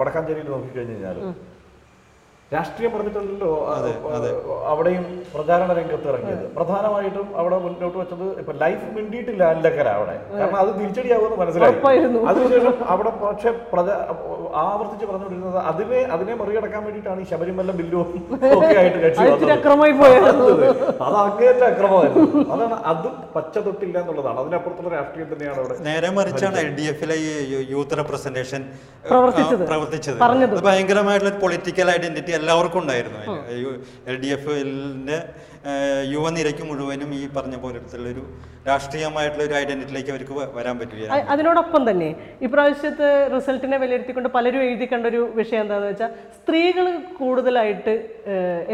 വടക്കാഞ്ചേരിയിൽ 0.00 0.48
നോക്കിക്കഴിഞ്ഞു 0.54 0.94
കഴിഞ്ഞാൽ 0.94 1.18
രാഷ്ട്രീയം 2.52 2.90
പറഞ്ഞിട്ടുണ്ടല്ലോ 2.94 3.50
അവിടെയും 4.72 5.04
പ്രചാരണ 5.34 5.70
രംഗത്ത് 5.78 6.08
ഇറങ്ങിയത്. 6.10 6.42
പ്രധാനമായിട്ടും 6.56 7.28
അവിടെ 7.40 7.56
മുന്നോട്ട് 7.64 7.96
വെച്ചത് 8.00 8.26
ഇപ്പൊ 8.40 8.52
ലൈഫ് 8.62 8.86
മിണ്ടിയിട്ടില്ല 8.96 9.42
അല്ലക്കര 9.54 9.88
അവിടെ. 9.98 10.16
കാരണം 10.40 10.58
അത് 10.62 10.70
തിരിച്ചടിയാവുമെന്ന് 10.80 11.38
മനസ്സിലായി. 11.42 11.76
അതിനുശേഷം 12.30 12.74
അവിടെ 12.94 13.12
പക്ഷെ 13.22 13.50
ആവർത്തിച്ച് 14.64 15.06
പറഞ്ഞുകൊണ്ടിരുന്നത് 15.08 15.58
അതിനെ 15.70 16.00
അതിനെ 16.16 16.34
മറികടക്കാൻ 16.40 16.82
വേണ്ടിയിട്ടാണ് 16.86 17.20
ഈ 17.24 17.26
ശബരിമല 17.30 17.72
ബില്ലും 17.78 18.00
ഒക്കെ 18.58 18.76
ആയിട്ട് 18.82 18.98
കക്ഷി 19.04 19.24
അത് 21.06 21.16
അങ്ങേറ്റ 21.24 21.64
അക്രമമായിരുന്നു. 21.70 22.44
അതാണ് 22.56 22.76
അതും 22.92 23.16
പച്ച 23.34 23.54
തൊട്ടില്ല 23.66 23.96
എന്നുള്ളതാണ്. 24.02 24.38
അതിനപ്പുറത്തുള്ള 24.44 24.92
രാഷ്ട്രീയം 24.98 25.28
തന്നെയാണ് 25.32 25.58
അവിടെ 25.62 25.80
നേരെ 25.88 26.10
മറിച്ചാണ് 26.18 26.56
എൽ 26.64 26.70
ഡി 26.78 26.86
എഫിലെ 26.92 27.18
യൂത്ത് 27.72 27.98
റെപ്രസെന്റേഷൻ 28.02 28.62
പ്രവർത്തിച്ചത്. 29.10 30.18
ഭയങ്കരമായിട്ടുള്ള 30.68 31.34
പൊളിറ്റിക്കൽ 31.44 31.90
ഐഡന്റിറ്റി 31.96 32.33
എല്ലാവർക്കും 32.38 32.80
ഉണ്ടായിരുന്നു 32.80 33.34
എൽ 34.10 34.16
ഡി 34.22 34.28
എഫിന്റെ 34.28 35.18
യുവനിരയ്ക്ക് 36.12 36.64
മുഴുവനും 36.70 37.10
ഈ 37.14 37.20
പറഞ്ഞ 37.36 37.56
പോലത്തുള്ള 37.56 38.08
ഒരു 38.08 38.22
രാഷ്ട്രീയമായിട്ടുള്ള 38.68 39.44
ഒരു 39.44 39.54
ഐഡന്റിറ്റിയിലേക്ക് 39.54 40.10
അവർക്ക് 40.10 40.34
വരാൻ 40.58 40.74
പറ്റുക 40.78 41.20
അതിനോടൊപ്പം 41.32 41.82
തന്നെ 41.90 42.08
ഇപ്രാവശ്യത്തെ 42.46 43.08
റിസൾട്ടിനെ 43.34 43.78
വിലയിരുത്തിക്കൊണ്ട് 43.82 44.28
പലരും 44.28 44.64
എഴുതി 44.68 44.88
കണ്ട 44.92 45.06
ഒരു 45.06 45.22
വിഷയം 45.34 45.62
എന്താണെന്ന് 45.64 45.90
വെച്ചാൽ 45.92 46.12
സ്ത്രീകൾ 46.38 46.86
കൂടുതലായിട്ട് 47.18 47.94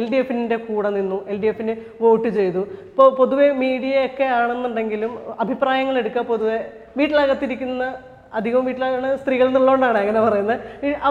എൽ 0.00 0.06
ഡി 0.10 0.16
എഫിന്റെ 0.16 0.58
കൂടെ 0.68 0.90
നിന്നു 0.90 1.18
എൽ 1.32 1.38
ഡി 1.42 1.48
എഫിന് 1.52 1.74
വോട്ട് 2.00 2.28
ചെയ്തു. 2.38 2.62
ഇപ്പോൾ 2.90 3.08
പൊതുവെ 3.16 3.48
മീഡിയയൊക്കെ 3.64 4.28
ആണെന്നുണ്ടെങ്കിലും 4.38 5.12
അഭിപ്രായങ്ങൾ 5.38 5.96
എടുക്കുക 5.98 6.24
പൊതുവെ 6.32 6.60
വീട്ടിലകത്തിരിക്കുന്ന 6.96 7.84
അധികവും 8.38 8.64
വീട്ടിലാണ് 8.68 9.10
സ്ത്രീകൾ 9.22 9.46
എന്നുള്ളതുകൊണ്ടാണ് 9.50 9.98
അങ്ങനെ 10.04 10.20
പറയുന്നത്. 10.26 10.56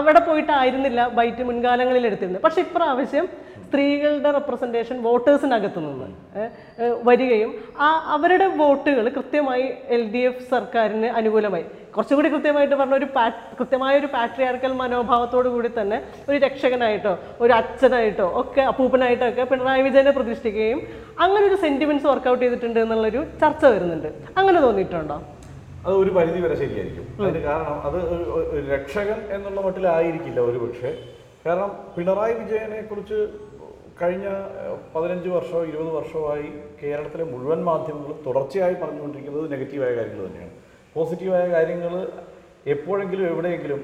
അവിടെ 0.00 0.20
പോയിട്ടായിരുന്നില്ല 0.28 1.00
ബൈറ്റ് 1.20 1.42
മുൻകാലങ്ങളിൽ 1.50 2.06
എടുത്തിരുന്നത്. 2.10 2.42
പക്ഷേ 2.46 2.60
ഇപ്രാവശ്യം 2.66 3.26
സ്ത്രീകളുടെ 3.64 4.30
റെപ്രസെന്റേഷൻ 4.36 4.96
വോട്ടേഴ്സിനകത്ത് 5.04 5.80
നിന്ന് 5.82 6.06
വരികയും 7.08 7.50
ആ 7.86 7.88
അവരുടെ 8.14 8.46
വോട്ടുകൾ 8.60 9.04
കൃത്യമായി 9.18 9.66
എൽ 9.96 10.02
ഡി 10.14 10.22
എഫ് 10.30 10.42
സർക്കാരിന് 10.54 11.08
അനുകൂലമായി. 11.20 11.66
കുറച്ചുകൂടി 11.94 12.28
കൃത്യമായിട്ട് 12.34 12.74
പറഞ്ഞ 12.80 12.96
ഒരു 13.00 13.08
പാ 13.16 13.24
കൃത്യമായ 13.58 13.92
ഒരു 14.00 14.08
പാട്രിയാർക്കൽ 14.16 14.72
മനോഭാവത്തോടു 14.82 15.48
കൂടി 15.54 15.70
തന്നെ 15.78 15.98
ഒരു 16.28 16.36
രക്ഷകനായിട്ടോ 16.46 17.12
ഒരു 17.44 17.52
അച്ഛനായിട്ടോ 17.60 18.26
ഒക്കെ 18.42 18.62
അപ്പൂപ്പനായിട്ടോ 18.70 19.26
ഒക്കെ 19.32 19.44
പിണറായി 19.52 19.84
വിജയനെ 19.88 20.12
പ്രതിഷ്ഠിക്കുകയും 20.18 20.80
അങ്ങനെ 21.24 21.44
ഒരു 21.50 21.58
സെന്റിമെന്റ്സ് 21.64 22.08
വർക്കൗട്ട് 22.12 22.42
ചെയ്തിട്ടുണ്ട് 22.44 22.80
എന്നുള്ളൊരു 22.84 23.22
ചർച്ച 23.42 23.64
വരുന്നുണ്ട്. 23.74 24.10
അങ്ങനെ 24.38 24.60
തോന്നിയിട്ടുണ്ടോ? 24.66 25.18
അത് 25.84 25.94
ഒരു 26.02 26.10
പരിധി 26.16 26.40
വരെ 26.44 26.56
ശരിയായിരിക്കും. 26.62 27.04
അതിന് 27.24 27.40
കാരണം 27.44 27.76
അത് 27.88 27.98
രക്ഷകൻ 28.72 29.18
എന്നുള്ള 29.36 29.60
മട്ടിലായിരിക്കില്ല 29.66 30.40
ഒരു 30.50 30.58
പക്ഷേ. 30.64 30.90
കാരണം 31.46 31.70
പിണറായി 31.96 32.34
വിജയനെ 32.40 32.80
കുറിച്ച് 32.90 33.18
കഴിഞ്ഞ 34.02 34.26
പതിനഞ്ച് 34.94 35.28
വർഷമോ 35.28 35.60
ഇരുപത് 35.70 35.90
വർഷമായി 35.98 36.46
കേരളത്തിലെ 36.82 37.24
മുഴുവൻ 37.32 37.60
മാധ്യമങ്ങളും 37.70 38.18
തുടർച്ചയായി 38.26 38.76
പറഞ്ഞുകൊണ്ടിരിക്കുന്നത് 38.82 39.46
നെഗറ്റീവായ 39.52 39.90
കാര്യങ്ങൾ 39.98 40.26
തന്നെയാണ്. 40.26 40.52
പോസിറ്റീവായ 40.96 41.46
കാര്യങ്ങൾ 41.56 41.94
എപ്പോഴെങ്കിലും 42.66 43.26
എവിടെയെങ്കിലും 43.26 43.80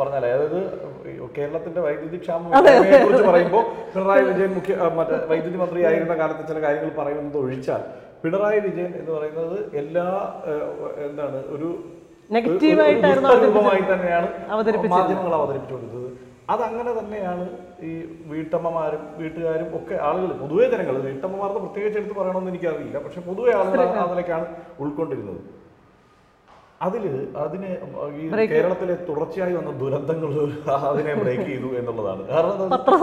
പറഞ്ഞാൽ 0.00 0.24
അതായത് 0.26 0.60
കേരളത്തിന്റെ 1.36 1.80
വൈദ്യുതി 1.86 2.16
ക്ഷാമം 2.16 2.50
കുറിച്ച് 3.04 3.24
പറയുമ്പോൾ 3.30 3.64
പിണറായി 3.94 4.22
വിജയൻ 4.28 4.52
മുഖ്യ 4.54 4.76
മറ്റേ 4.98 5.16
വൈദ്യുതി 5.30 5.58
മന്ത്രി 5.62 5.82
ആയിരുന്ന 5.88 6.14
കാലത്ത് 6.14 6.44
ചില 6.48 6.60
കാര്യങ്ങൾ 6.62 6.90
പറയുന്നത് 7.00 7.38
ഒഴിച്ചാൽ 7.38 7.82
പിണറായി 8.22 8.60
വിജയൻ 8.66 8.92
എന്ന് 9.00 9.12
പറയുന്നത് 9.16 9.58
എല്ലാ 9.82 10.06
എന്താണ് 11.08 11.38
ഒരു 11.56 11.68
രൂപമായി 13.44 13.84
തന്നെയാണ് 13.92 14.28
മാധ്യമങ്ങൾ 14.94 15.32
മാധ്യമങ്ങൾ 15.34 15.70
കൊടുത്തത് 15.72 16.08
അതങ്ങനെ 16.52 16.90
തന്നെയാണ് 16.98 17.44
ഈ 17.88 17.92
വീട്ടമ്മമാരും 18.32 19.02
വീട്ടുകാരും 19.20 19.68
ഒക്കെ 19.78 19.96
ആളുകൾ 20.08 20.30
പൊതുവേ 20.42 20.66
ജനങ്ങൾ 20.72 20.94
വീട്ടമ്മമാർക്ക് 21.06 21.60
പ്രത്യേകിച്ച് 21.64 21.98
എടുത്ത് 22.00 22.14
പറയണമെന്ന് 22.18 22.50
എനിക്കറിയില്ല 22.52 22.98
പക്ഷെ 23.06 23.20
പൊതുവെ 23.28 23.52
ആളുകൾ 23.58 23.80
ആ 23.86 24.04
അതിലേക്കാണ് 24.06 24.46
ഉൾക്കൊണ്ടിരുന്നത്. 24.84 25.40
അതിൽ 26.86 27.04
അതിന് 27.44 27.70
ഈ 28.20 28.24
കേരളത്തിലെ 28.52 28.94
തുടർച്ചയായി 29.08 29.54
വന്ന 29.58 29.70
ദുരന്തങ്ങൾ 29.82 30.32
അതിനെ 30.90 31.14
ബ്രേക്ക് 31.22 31.46
ചെയ്തു 31.50 31.70
എന്നുള്ളതാണ്. 31.80 32.22
കാരണം 32.32 32.70
വാർത്താ 32.72 32.96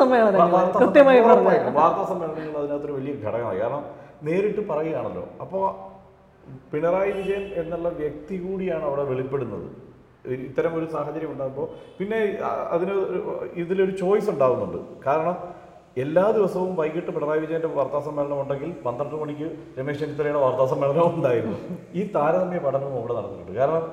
സമ്മേളനങ്ങൾ 2.12 2.56
അതിനകത്തൊരു 2.62 2.94
വലിയ 3.00 3.14
ഘടകമായി. 3.26 3.60
കാരണം 3.64 3.84
നേരിട്ട് 4.28 4.62
പറയുകയാണല്ലോ. 4.72 5.26
അപ്പോൾ 5.44 5.64
പിണറായി 6.72 7.12
വിജയൻ 7.20 7.44
എന്നുള്ള 7.62 7.90
വ്യക്തി 8.02 8.36
കൂടിയാണ് 8.46 8.86
അവിടെ 8.90 9.04
വെളിപ്പെടുന്നത്. 9.12 9.68
ഇത്തരം 10.48 10.74
ഒരു 10.80 10.88
സാഹചര്യം 10.94 11.32
ഉണ്ടാകുമ്പോൾ 11.34 11.68
പിന്നെ 11.98 12.20
അതിന് 12.76 12.94
ഇതിലൊരു 13.64 13.94
ചോയ്സ് 14.02 14.30
ഉണ്ടാകുന്നുണ്ട് 14.34 14.80
കാരണം 15.06 15.36
എല്ലാ 16.04 16.24
ദിവസവും 16.38 16.72
വൈകിട്ട് 16.80 17.12
പിണറായി 17.16 17.42
വിജയന്റെ 17.44 17.70
വാർത്താ 17.76 18.00
സമ്മേളനം 18.08 18.40
ഉണ്ടെങ്കിൽ 18.44 18.72
പന്ത്രണ്ട് 18.86 19.16
മണിക്ക് 19.22 19.48
രമേശ് 19.78 20.00
ചെന്നിത്തലയുടെ 20.02 20.42
വാർത്താ 20.46 20.66
സമ്മേളനം 20.72 21.08
ഉണ്ടായിരുന്നു. 21.18 21.60
ഈ 22.00 22.02
താരതമ്യ 22.16 22.60
പഠനവും 22.66 22.96
അവിടെ 23.00 23.14
നടന്നിട്ടുണ്ട്. 23.20 23.54
കാരണം 23.60 23.84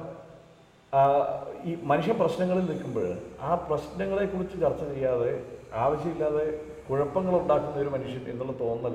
ഈ 1.68 1.72
മനുഷ്യ 1.90 2.12
പ്രശ്നങ്ങളിൽ 2.20 2.64
നിൽക്കുമ്പോൾ 2.70 3.06
ആ 3.48 3.50
പ്രശ്നങ്ങളെ 3.68 4.24
കുറിച്ച് 4.32 4.56
ചർച്ച 4.62 4.82
ചെയ്യാതെ 4.94 5.30
ആവശ്യമില്ലാതെ 5.84 6.46
കുഴപ്പങ്ങൾ 6.88 7.34
ഉണ്ടാക്കുന്ന 7.42 7.76
ഒരു 7.84 7.92
മനുഷ്യൻ 7.96 8.24
എന്നുള്ള 8.32 8.54
തോന്നൽ 8.64 8.94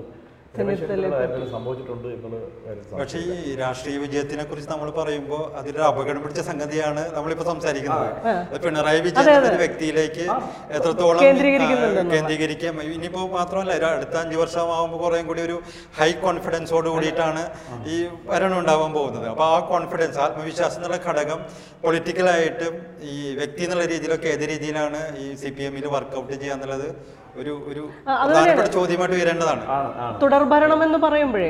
പക്ഷേ 2.99 3.19
ഈ 3.49 3.51
രാഷ്ട്രീയ 3.61 3.97
വിജയത്തിനെ 4.03 4.43
കുറിച്ച് 4.49 4.69
നമ്മൾ 4.73 4.89
പറയുമ്പോൾ 4.99 5.43
അതിലൊരു 5.59 5.85
അപകടം 5.89 6.21
പിടിച്ച 6.23 6.41
സംഗതിയാണ് 6.49 7.03
നമ്മളിപ്പോ 7.15 7.45
സംസാരിക്കുന്നത്. 7.51 8.07
പിണറായി 8.63 9.01
വിജയൻ 9.07 9.29
എന്നൊരു 9.35 9.59
വ്യക്തിയിലേക്ക് 9.63 10.25
എത്രത്തോളം. 10.77 11.21
കേന്ദ്രീകരിക്കാം. 12.13 12.75
ഇനിയിപ്പോ 12.95 13.21
മാത്രമല്ല 13.37 13.73
അടുത്ത 13.97 14.15
അഞ്ചു 14.23 14.37
വർഷമാകുമ്പോൾ 14.41 15.01
കുറേ 15.03 15.21
കൂടി 15.29 15.41
ഒരു 15.47 15.57
ഹൈ 15.99 16.09
കോൺഫിഡൻസോട് 16.25 16.89
കൂടിയിട്ടാണ് 16.95 17.43
ഈ 17.93 17.97
ഭരണം 18.31 18.57
ഉണ്ടാവാൻ 18.61 18.91
പോകുന്നത്. 18.97 19.27
അപ്പൊ 19.33 19.45
ആ 19.55 19.59
കോൺഫിഡൻസ് 19.73 20.19
ആത്മവിശ്വാസം 20.25 20.79
എന്നുള്ള 20.79 20.99
ഘടകം 21.07 21.39
പൊളിറ്റിക്കലായിട്ടും 21.85 22.73
ഈ 23.13 23.15
വ്യക്തി 23.41 23.63
എന്നുള്ള 23.67 23.85
രീതിയിലൊക്കെ 23.93 24.27
ഏത് 24.35 24.45
രീതിയിലാണ് 24.53 25.01
ഈ 25.23 25.27
സി 25.43 25.49
പി 25.57 25.63
എമ്മിൽ 25.69 25.87
വർക്കൗട്ട് 25.95 26.33
ചെയ്യുക 26.33 26.55
എന്നുള്ളത് 26.57 26.87
ഒരു 27.39 27.53
ഒരു 27.67 27.83
ചോദ്യമായിട്ട് 28.73 29.43
ആണ് 29.47 29.63
തുടർഭരണം 30.21 30.79
എന്ന് 30.83 30.97
പറയുമ്പോഴേ 30.97 31.49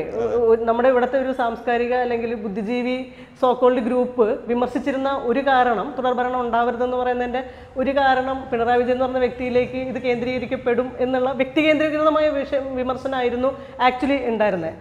നമ്മുടെ 0.65 0.89
ഇവിടുത്തെ 0.89 1.17
ഒരു 1.19 1.33
സാംസ്കാരിക 1.33 1.93
അല്ലെങ്കിൽ 1.95 2.33
ബുദ്ധിജീവി 2.43 2.97
സോക്കോൾഡ് 3.41 3.81
ഗ്രൂപ്പ് 3.81 4.27
വിമർശിച്ചിരുന്ന 4.47 5.09
ഒരു 5.25 5.41
കാരണം 5.41 5.87
തുടർഭരണം 5.97 6.39
ഉണ്ടാവരുതെന്ന് 6.39 6.97
പറയുന്നതിന്റെ 6.97 7.41
ഒരു 7.77 7.91
കാരണം 7.91 8.37
പിണറായി 8.51 8.79
വിജയൻ 8.79 8.95
എന്ന് 8.95 9.05
പറഞ്ഞ 9.05 9.19
വ്യക്തിയിലേക്ക് 9.19 9.81
ഇത് 9.87 9.99
കേന്ദ്രീകരിക്കപ്പെടും 10.01 10.87
എന്നുള്ള 10.99 11.31
വ്യക്തി 11.33 11.61
കേന്ദ്രീകൃതമായ 11.61 12.27
വിഷയം 12.37 12.67
വിമർശനമായിരുന്നു 12.75 13.51
ആക്ച്വലി 13.81 14.19
ഉണ്ടായിരുന്നത് 14.27 14.73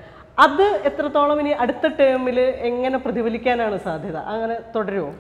അത് 0.45 0.67
എത്രത്തോളം 0.89 1.39
ഇനി 1.43 1.53
അടുത്ത 1.63 1.87
ടേമിൽ 1.99 2.39
എങ്ങനെ 2.69 2.97
പ്രതിഫലിക്കാനാണ് 3.05 3.77
സാധ്യത? 3.87 4.19
അങ്ങനെ 4.33 4.57
തുടരുമോ 4.75 5.11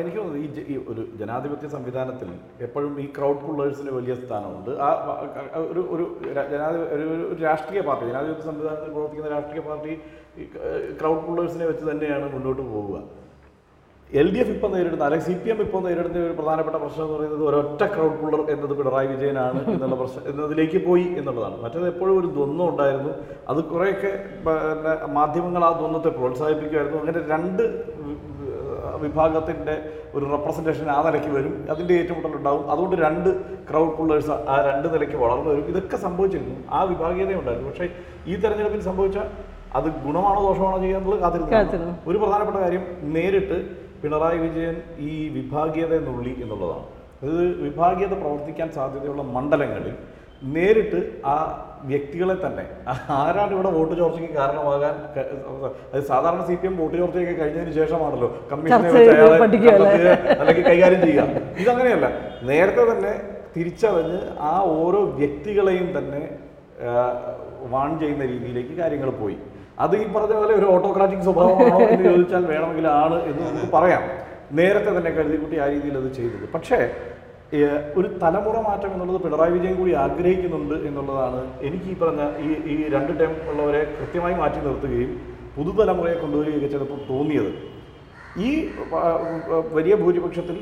എനിക്ക് 0.00 0.18
തോന്നുന്നു 0.18 0.40
ഈ 0.72 0.74
ഒരു 0.90 1.02
ജനാധിപത്യ 1.20 1.68
സംവിധാനത്തിൽ 1.74 2.30
എപ്പോഴും 2.66 2.92
ഈ 3.04 3.06
ക്രൗഡ് 3.16 3.42
പുള്ളേഴ്സിന് 3.44 3.92
വലിയ 3.98 4.14
സ്ഥാനമുണ്ട്. 4.22 4.70
ആ 4.86 4.88
ഒരു 5.70 5.82
ഒരു 5.94 6.04
ജനാധിപ 6.52 6.82
ഒരു 6.96 7.06
രാഷ്ട്രീയ 7.46 7.82
പാർട്ടി 7.88 8.04
ജനാധിപത്യ 8.10 8.44
സംവിധാനത്തിൽ 8.50 8.92
പ്രവർത്തിക്കുന്ന 8.96 9.30
രാഷ്ട്രീയ 9.36 9.62
പാർട്ടി 9.68 9.94
ക്രൗഡ് 11.00 11.24
പുള്ളേഴ്സിനെ 11.26 11.66
വെച്ച് 11.70 11.84
തന്നെയാണ് 11.90 12.26
മുന്നോട്ട് 12.34 12.62
പോവുക. 12.74 12.98
എൽ 14.10 14.28
ഡി 14.32 14.38
എഫ് 14.40 14.52
ഇപ്പോൾ 14.54 14.70
നേരിടുന്ന 14.72 15.04
അല്ലെങ്കിൽ 15.04 15.26
സി 15.28 15.34
പി 15.42 15.48
എം 15.52 15.60
ഇപ്പോൾ 15.62 15.80
നേരിടുന്ന 15.84 16.18
ഒരു 16.26 16.34
പ്രധാനപ്പെട്ട 16.38 16.76
പ്രശ്നം 16.82 17.04
എന്ന് 17.04 17.14
പറയുന്നത് 17.14 17.42
ഒരൊറ്റ 17.48 17.80
ക്രൗഡ് 17.92 18.16
പുള്ളർ 18.20 18.40
എന്നത് 18.54 18.74
പിണറായി 18.78 19.08
വിജയനാണ് 19.12 19.60
എന്നുള്ള 19.72 19.96
പ്രശ്നം 20.00 20.22
എന്നതിലേക്ക് 20.30 20.78
പോയി 20.84 21.06
എന്നുള്ളതാണ്. 21.20 21.56
മറ്റേത് 21.62 21.86
എപ്പോഴും 21.92 22.14
ഒരു 22.20 22.28
ദ്വന്ദ്വം 22.36 22.66
ഉണ്ടായിരുന്നു. 22.72 23.12
അത് 23.50 23.60
കുറേയൊക്കെ 23.70 24.12
പിന്നെ 24.46 24.92
മാധ്യമങ്ങൾ 25.18 25.64
ആ 25.68 25.70
ദ്വന്ദ്വത്തെ 25.80 26.10
പ്രോത്സാഹിപ്പിക്കുമായിരുന്നു. 26.18 26.98
അങ്ങനെ 27.02 27.22
രണ്ട് 27.32 27.64
വിഭാഗത്തിന്റെ 29.04 29.74
ഒരു 30.16 30.24
റെപ്രസെന്റേഷൻ 30.34 30.86
ആ 30.96 30.98
നിലയ്ക്ക് 31.06 31.30
വരും. 31.36 31.54
അതിന്റെ 31.72 31.94
ഏറ്റുമുട്ടലുണ്ടാവും 32.00 32.62
അതുകൊണ്ട് 32.72 32.96
രണ്ട് 33.06 33.28
ക്രൗഡ് 33.70 33.92
പുള്ളേഴ്സ് 33.96 34.32
ആ 34.52 34.56
രണ്ട് 34.68 34.86
നിലയ്ക്ക് 34.94 35.18
വളർന്നു 35.24 35.48
വരും. 35.52 35.66
ഇതൊക്കെ 35.72 35.98
സംഭവിച്ചിരുന്നു. 36.06 36.56
ആ 36.76 36.80
വിഭാഗീയതയുണ്ടായിരുന്നു 36.92 37.70
പക്ഷേ 37.70 37.88
ഈ 38.30 38.36
തെരഞ്ഞെടുപ്പിൽ 38.44 38.84
സംഭവിച്ച 38.90 39.18
അത് 39.78 39.88
ഗുണമാണോ 40.04 40.40
ദോഷമാണോ 40.46 40.78
ചെയ്യാന്നുള്ളത് 40.84 41.20
കാത്തിരുന്നു. 41.24 41.92
ഒരു 42.10 42.16
പ്രധാനപ്പെട്ട 42.22 42.58
കാര്യം 42.64 42.84
നേരിട്ട് 43.16 43.58
പിണറായി 44.02 44.38
വിജയൻ 44.44 44.76
ഈ 45.08 45.12
വിഭാഗീയത 45.38 45.94
നുള്ളി 46.08 46.34
എന്നുള്ളതാണ്. 46.42 46.84
അത് 47.22 47.36
വിഭാഗീയത 47.66 48.14
പ്രവർത്തിക്കാൻ 48.22 48.68
സാധ്യതയുള്ള 48.76 49.22
മണ്ഡലങ്ങളിൽ 49.36 49.94
നേരിട്ട് 50.54 50.98
ആ 51.34 51.36
വ്യക്തികളെ 51.90 52.34
തന്നെ 52.42 52.64
ആരാണ് 53.18 53.52
ഇവിടെ 53.56 53.70
വോട്ട് 53.76 53.94
ചോർച്ചയ്ക്ക് 54.00 54.34
കാരണമാകാൻ 54.40 54.94
അത് 55.92 56.02
സാധാരണ 56.10 56.42
സി 56.48 56.54
പി 56.62 56.66
എം 56.70 56.74
വോട്ട് 56.80 56.96
ചോർച്ചയൊക്കെ 57.00 57.34
കഴിഞ്ഞതിന് 57.40 57.72
ശേഷമാണല്ലോ 57.78 58.28
കമ്മീഷനെ? 58.50 59.00
അല്ലെങ്കിൽ 60.40 60.64
കൈകാര്യം 60.70 61.00
ചെയ്യുക. 61.06 61.42
ഇതങ്ങനെയല്ല. 61.62 62.08
നേരത്തെ 62.50 62.84
തന്നെ 62.92 63.12
തിരിച്ചറിഞ്ഞ് 63.56 64.20
ആ 64.50 64.52
ഓരോ 64.78 65.00
വ്യക്തികളെയും 65.20 65.90
തന്നെ 65.98 66.22
വാൺ 67.74 67.90
ചെയ്യുന്ന 68.00 68.24
രീതിയിലേക്ക് 68.32 68.74
കാര്യങ്ങൾ 68.82 69.10
പോയി. 69.22 69.36
അത് 69.84 69.94
ഈ 70.02 70.04
പറഞ്ഞ 70.14 70.34
പോലെ 70.40 70.54
ഒരു 70.60 70.66
ഓട്ടോക്രാറ്റിക് 70.74 71.24
സ്വഭാവമാണോ 71.26 71.78
എന്ന് 71.92 72.04
ചോദിച്ചാൽ 72.10 72.44
വേണമെങ്കിൽ 72.52 72.86
ആണ് 73.02 73.18
എന്ന് 73.28 73.42
നമുക്ക് 73.48 73.68
പറയാം. 73.76 74.02
നേരത്തെ 74.58 74.90
തന്നെ 74.96 75.10
കരുതിക്കുട്ടി 75.16 75.56
ആ 75.64 75.66
രീതിയിൽ 75.72 75.96
അത് 76.00 76.08
ചെയ്തത്. 76.18 76.46
പക്ഷേ 76.54 76.78
ഒരു 77.98 78.08
തലമുറ 78.22 78.56
മാറ്റം 78.68 78.90
എന്നുള്ളത് 78.94 79.18
പിണറായി 79.24 79.52
വിജയൻ 79.56 79.74
കൂടി 79.80 79.92
ആഗ്രഹിക്കുന്നുണ്ട് 80.04 80.74
എന്നുള്ളതാണ് 80.88 81.40
എനിക്ക് 81.66 81.88
ഈ 81.92 81.96
പറഞ്ഞ 82.02 82.22
ഈ 82.44 82.48
ഈ 82.72 82.76
രണ്ട് 82.94 83.12
ടൈം 83.20 83.32
ഉള്ളവരെ 83.50 83.82
കൃത്യമായി 83.98 84.36
മാറ്റി 84.40 84.60
നിർത്തുകയും 84.66 85.12
പുതുതലമുറയെ 85.56 86.16
കൊണ്ടുവരികയൊക്കെ 86.22 86.70
ചിലപ്പോൾ 86.74 86.98
തോന്നിയത്. 87.10 87.52
ഈ 88.46 88.50
വലിയ 89.78 89.94
ഭൂരിപക്ഷത്തിൽ 90.02 90.56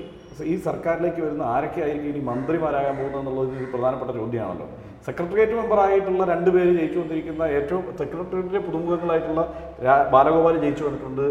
ഈ 0.53 0.55
സർക്കാരിലേക്ക് 0.67 1.21
വരുന്ന 1.25 1.43
ആരൊക്കെ 1.55 1.81
ആയിരിക്കും 1.85 2.09
ഇനി 2.13 2.21
മന്ത്രിമാരാകാൻ 2.31 2.95
പോകുന്നത് 3.01 3.21
എന്നുള്ളത് 3.23 3.51
ഒരു 3.59 3.69
പ്രധാനപ്പെട്ട 3.75 4.11
ചോദ്യമാണല്ലോ. 4.21 4.67
സെക്രട്ടേറിയറ്റ് 5.07 5.57
മെമ്പറായിട്ടുള്ള 5.61 6.25
രണ്ട് 6.33 6.51
പേര് 6.55 6.73
ജയിച്ചു 6.79 6.99
വന്നിരിക്കുന്ന 7.03 7.43
ഏറ്റവും 7.59 7.85
സെക്രട്ടേറിയറ്റിലെ 8.01 8.63
പുതുമുഖങ്ങളായിട്ടുള്ള 8.67 9.43
ബാലഗോപാൽ 10.15 10.57
ജയിച്ചു 10.65 10.85
വന്നിട്ടുണ്ട് 10.87 11.27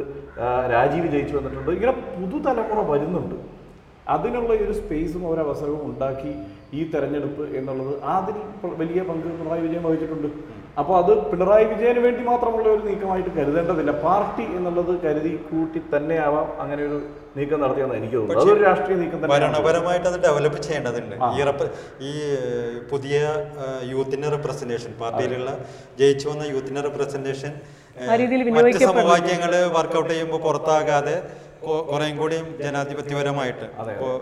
രാജീവ് 0.76 1.08
ജയിച്ചു 1.16 1.36
വന്നിട്ടുണ്ട്. 1.38 1.72
ഇങ്ങനെ 1.78 1.94
പുതുതലമുറ 2.16 2.80
വരുന്നുണ്ട്. 2.92 3.38
അതിനുള്ള 4.14 4.52
ഒരു 4.64 4.74
സ്പേസും 4.80 5.22
ഒരവസരവും 5.32 5.84
ഉണ്ടാക്കി 5.90 6.32
ഈ 6.78 6.84
തെരഞ്ഞെടുപ്പ് 6.94 7.44
എന്നുള്ളത് 7.60 7.94
അതിൽ 8.16 8.38
വലിയ 8.82 9.02
പങ്ക് 9.10 9.28
പിണറായി 9.38 9.62
വിജയം 9.68 9.84
വഹിച്ചിട്ടുണ്ട്. 9.88 10.30
അപ്പോൾ 10.82 10.96
അത് 11.02 11.12
പിണറായി 11.32 11.66
വിജയന് 11.72 12.02
വേണ്ടി 12.04 12.22
മാത്രമുള്ള 12.30 12.68
ഒരു 12.76 12.84
നീക്കമായിട്ട് 12.88 13.32
കരുതേണ്ടതില്ല. 13.36 13.92
പാർട്ടി 14.06 14.46
എന്നുള്ളത് 14.58 14.94
കരുതി 15.04 15.32
കൂട്ടി 15.50 15.80
ആവാം 16.28 16.48
അങ്ങനെ 16.62 16.82
ഒരു 16.88 16.98
നീക്കം 17.38 17.60
നടത്തിയെന്ന് 17.64 17.96
എനിക്ക് 18.00 18.16
തോന്നുന്നു. 18.18 18.42
അതൊരു 18.44 18.62
രാഷ്ട്രീയ 18.68 18.96
നീക്കം 19.02 19.20
തന്നെ 19.22 19.32
ഭരണപരമായിട്ട് 19.34 20.08
അത് 20.12 20.18
ഡെവലപ്പ് 20.26 20.60
ചെയ്യേണ്ടതുണ്ട്. 20.66 21.16
ഈ 21.34 21.40
ഈ 22.10 22.14
പുതിയ 22.92 23.20
യൂത്തിന്റെ 23.94 24.30
റെപ്രസെന്റേഷൻ 24.36 24.94
പാർട്ടിയിലുള്ള 25.02 25.52
ജയിച്ചു 26.02 26.28
വന്ന 26.32 26.50
യൂത്തിന്റെ 26.56 26.84
റെപ്രസെന്റേഷൻ 26.88 27.54
മറ്റ്. 28.58 28.80
സമവാക്യങ്ങൾ 28.90 29.54
വർക്കൗട്ട് 29.78 30.12
ചെയ്യുമ്പോൾ 30.14 30.42
പുറത്താകാതെ 30.48 31.16
കുറേയും 31.92 32.18
കൂടിയും 32.22 32.48
ജനാധിപത്യപരമായിട്ട്. 32.66 33.68
ഇപ്പോൾ 33.96 34.14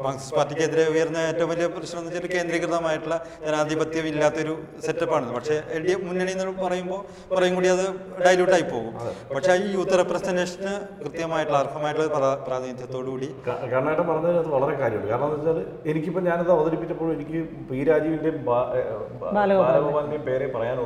മാർക്സിസ്റ്റ് 0.00 0.36
പാർട്ടിക്കെതിരെ 0.36 0.88
ഉയർന്ന 0.88 1.18
ഏറ്റവും 1.18 1.48
വലിയ 1.48 1.66
പ്രശ്നം 1.66 1.98
എന്ന് 2.00 2.12
വെച്ചാൽ 2.12 2.36
കേന്ദ്രീകൃതമായിട്ടുള്ള 2.36 3.16
ജനാധിപത്യം 3.46 4.06
ഇല്ലാത്തൊരു 4.06 4.54
സെറ്റപ്പാണ് 4.86 5.34
പക്ഷേ 5.34 5.62
എൽ 5.70 5.86
ഡി 5.86 5.92
എഫ് 5.92 6.04
മുന്നണി 6.04 6.30
എന്ന് 6.30 6.62
പറയുമ്പോൾ 6.62 7.00
കുറേയും 7.34 7.54
കൂടി 7.54 7.68
അത് 7.68 7.84
ഡൈല്യൂട്ടായി 8.26 8.62
പോകും. 8.62 8.92
പക്ഷേ 9.34 9.52
ഈ 9.54 9.72
യൂത്ത് 9.72 9.98
റെപ്രസെന്റേഷന് 9.98 10.72
കൃത്യമായിട്ടുള്ള 11.00 11.58
അർഹമായിട്ടുള്ള 11.58 12.18
പ്രാ- 12.18 12.38
പ്രാതിനിധ്യത്തോടു 12.46 13.10
കൂടി 13.10 13.28
ക- 13.48 13.70
കർണാടക 13.72 14.02
പറഞ്ഞതിന് 14.02 14.38
അത് 14.38 14.48
വളരെ 14.48 14.78
കാര്യമുണ്ട്. 14.78 15.10
കാരണം 15.10 15.34
എന്താ 15.34 15.50
വെച്ചാൽ 15.50 15.90
എനിക്കിപ്പോൾ 15.90 16.20
ഞാനത് 16.20 16.50
അവതരിപ്പിച്ചപ്പോൾ 16.50 17.12
എനിക്ക് 17.12 17.38
പി 17.70 17.84
രാജീവിന്റെയും 17.84 18.38
ബാലഗോപാലിന്റെയും 18.44 19.62
ബാലഗോപാലിന്റെയും 19.62 20.22
പേരെ. 20.22 20.46
പറയാൻ 20.46 20.76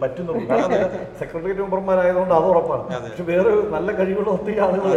പറ്റുന്നുള്ളൂ. 0.00 0.42
കാരണം 0.48 0.70
സെക്രട്ടേറിയറ്റ് 1.18 1.60
മെമ്പർമാരായതുകൊണ്ട് 1.60 2.34
അത് 2.34 2.44
ഉറപ്പാണ്. 2.44 2.84
പക്ഷെ 3.04 3.22
വേറെ 3.22 3.50
നല്ല 3.70 3.92
കഴിവുള്ള 3.92 4.30
ഒത്തിരി 4.30 4.58
ആളുകൾ 4.58 4.88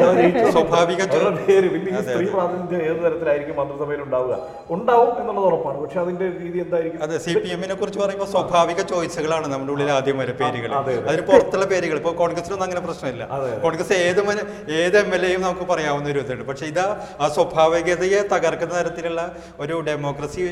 സ്വാഭാവിക 0.52 1.02
പേര്. 1.40 1.68
പിന്നെ 1.76 2.02
സ്ത്രീ 2.04 2.26
പ്രാതിനിധ്യം 2.26 2.82
ഏത് 2.82 3.00
തരത്തിലായിരിക്കും 3.04 3.53
മന്ത്രിസഭയിൽ 3.60 4.02
ഉണ്ടാവുക 4.08 4.34
ഉണ്ടാവും 4.76 5.12
എന്നുള്ളത് 5.22 5.48
ഉറപ്പാണ്. 5.50 5.78
പക്ഷെ 5.84 6.00
അതിന്റെ 6.04 6.28
രീതി 6.42 6.58
എന്തായിരിക്കും? 6.66 7.00
അതെ 7.06 7.18
സി 7.26 7.34
പി 7.44 7.50
എമ്മിനെ 7.56 7.76
കുറിച്ച് 7.82 8.00
പറയുമ്പോൾ 8.04 8.30
സ്വാഭാവിക 8.36 8.82
ചോയ്സുകളാണ് 8.94 9.48
നമ്മുടെ 9.54 9.74
ഉള്ളിൽ 9.76 9.92
ആദ്യം 9.98 10.18
വരെ 10.24 10.36
പേരുകൾ 10.42 10.72
അതെ, 10.80 10.94
അതെ. 11.00 11.08
അതിന് 11.10 11.26
പുറത്തുള്ള 11.32 11.68
പേരുകൾ 11.74 11.98
ഇപ്പോൾ 12.02 12.16
കോൺഗ്രസിനൊന്നും 12.24 12.68
അങ്ങനെ 12.68 12.84
പ്രശ്നമില്ല. 12.88 13.24
കോൺഗ്രസ് 13.66 13.94
ഏത് 14.08 14.22
ഏത് 14.84 14.98
എം 15.04 15.12
എൽ 15.18 15.24
എയും 15.30 15.42
നമുക്ക് 15.48 15.68
പറയാവുന്ന 15.74 16.08
ഒരു 16.14 16.20
ഇതുണ്ട്. 16.26 16.46
പക്ഷെ 16.52 16.66
ഇതാ 16.74 16.88
ആ 17.24 17.28
സ്വാഭാവികതയെ 17.38 18.20
തകർക്കുന്ന 18.34 18.74
തരത്തിലുള്ള 18.82 19.22
ഒരു 19.64 19.76
ഡെമോക്രസി 19.90 20.44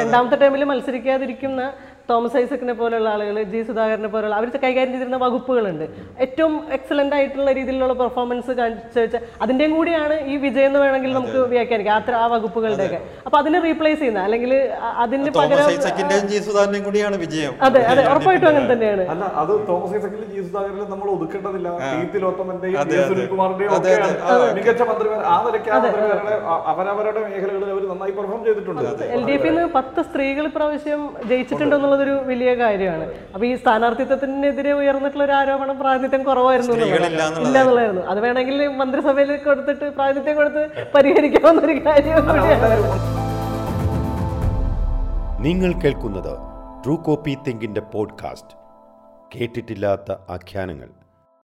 രണ്ടാമത്തെ 0.00 0.36
ടൈമിൽ 0.44 0.64
മത്സരിക്കാതിരിക്കുന്ന 0.70 1.60
തോമസ് 2.08 2.36
ഐസക്കിനെ 2.40 2.72
പോലുള്ള 2.78 3.08
ആളുകൾ 3.14 3.36
ജി 3.52 3.60
സുധാകരനെ 3.68 4.08
പോലുള്ള 4.14 4.34
അവർ 4.38 4.48
കൈകാര്യം 4.64 4.90
ചെയ്തിരുന്ന 4.94 5.18
വകുപ്പുകളുണ്ട്. 5.22 5.84
ഏറ്റവും 6.24 6.54
എക്സലന്റ് 6.76 7.14
ആയിട്ടുള്ള 7.18 7.50
രീതിയിലുള്ള 7.58 7.94
പെർഫോമൻസ് 8.00 8.52
കാഴ്ച 8.58 9.16
അതിന്റെയും 9.44 9.72
കൂടിയാണ് 9.78 10.16
ഈ 10.32 10.34
വിജയം 10.42 10.68
എന്ന് 10.70 10.80
വേണമെങ്കിൽ 10.82 11.12
നമുക്ക് 11.18 11.38
വ്യാഖ്യാനിക്കാം. 11.52 11.94
അത്ര 12.00 12.14
ആ 12.24 12.26
വകുപ്പുകളുടെയൊക്കെ. 12.34 12.98
അപ്പൊ 13.26 13.36
അതിനെ 13.42 13.60
റീപ്ലേസ് 13.66 13.98
ചെയ്യുന്ന 14.02 14.24
അല്ലെങ്കിൽ 14.26 14.52
അതിന് 15.04 15.32
പകരം 15.38 16.82
കൂടിയാണ് 16.88 17.16
വിജയം. 17.24 17.54
അതെ 17.68 17.82
അതെ 17.92 18.04
ഉറപ്പായിട്ടും 18.12 18.48
അങ്ങനെ 18.50 18.68
തന്നെയാണ്. 18.72 19.06
അല്ല 19.14 19.24
അത് 19.42 19.52
തോമസ് 19.70 19.96
ഐസക്കിലും 20.00 20.28
ജി 20.34 20.42
സുധാകരനും 20.48 20.90
നമ്മൾ 20.94 21.08
ഒതുക്കേണ്ടതില്ല. 21.14 21.68
അതെ, 21.78 22.76
അതെ. 22.82 22.98
സുനിൽകുമാറിന്റെയും 23.08 23.72
അതെ, 23.78 23.94
മികച്ച 24.58 24.82
മന്ത്രിമാർ. 24.90 25.24
ആ 25.32 25.38
നിലയ്ക്ക് 25.46 25.72
ആ 25.74 25.80
മന്ത്രിമാരുടെ 25.86 26.36
അവരവരുടെ 26.74 27.20
മേഖലകളിൽ 27.30 27.72
അവർ 27.76 27.82
നന്നായി 27.94 28.14
പെർഫോം 28.20 28.44
ചെയ്തിട്ടുണ്ട്. 28.50 28.84
എൽ 29.16 29.24
ഡി 29.30 29.34
എഫിൽ 29.38 29.54
നിന്ന് 29.56 29.66
പത്ത് 29.80 30.00
സ്ത്രീകൾ 30.10 30.44
ഇപ്രാവശ്യം 30.52 31.02
ജയിച്ചിട്ടുണ്ട് 31.30 31.76
എന്നുള്ളതൊരു 31.94 32.28
വലിയ 32.28 32.50
കാര്യമാണ്. 32.54 33.04
അപ്പൊ 33.34 33.44
ഈ 33.46 33.54
സ്ഥാനാർത്ഥിത്വത്തിനെതിരെ 33.56 34.72
ഉയർന്നിട്ടുള്ള 34.72 35.24
ഒരു 35.24 35.34
ആരോപണം 35.40 35.76
പ്രാതിനിധ്യം 35.78 36.22
കുറവായിരുന്നു. 36.24 36.74
ഇല്ല 36.74 36.96
എന്നുള്ളതായിരുന്നു. 37.58 38.02
അത് 38.12 38.20
വേണമെങ്കിൽ 38.20 38.58
മന്ത്രിസഭയിൽ 38.80 39.30
കൊടുത്തിട്ട് 39.36 39.86
പ്രാതിനിധ്യം 39.94 40.36
കൊടുത്ത് 40.36 40.64
പരിഹരിക്കാവുന്ന 40.94 41.62
ഒരു 41.68 41.76
കാര്യം 41.86 42.26
നിങ്ങൾ 45.46 45.72
കേൾക്കുന്നത് 45.80 46.34
ട്രൂ 46.84 46.96
കോപ്പി 47.06 47.32
തിങ്കിന്റെ 47.46 47.82
പോഡ്കാസ്റ്റ്. 47.94 48.54
കേട്ടിട്ടില്ലാത്ത 49.34 50.12
ആഖ്യാനങ്ങൾ. 50.36 50.90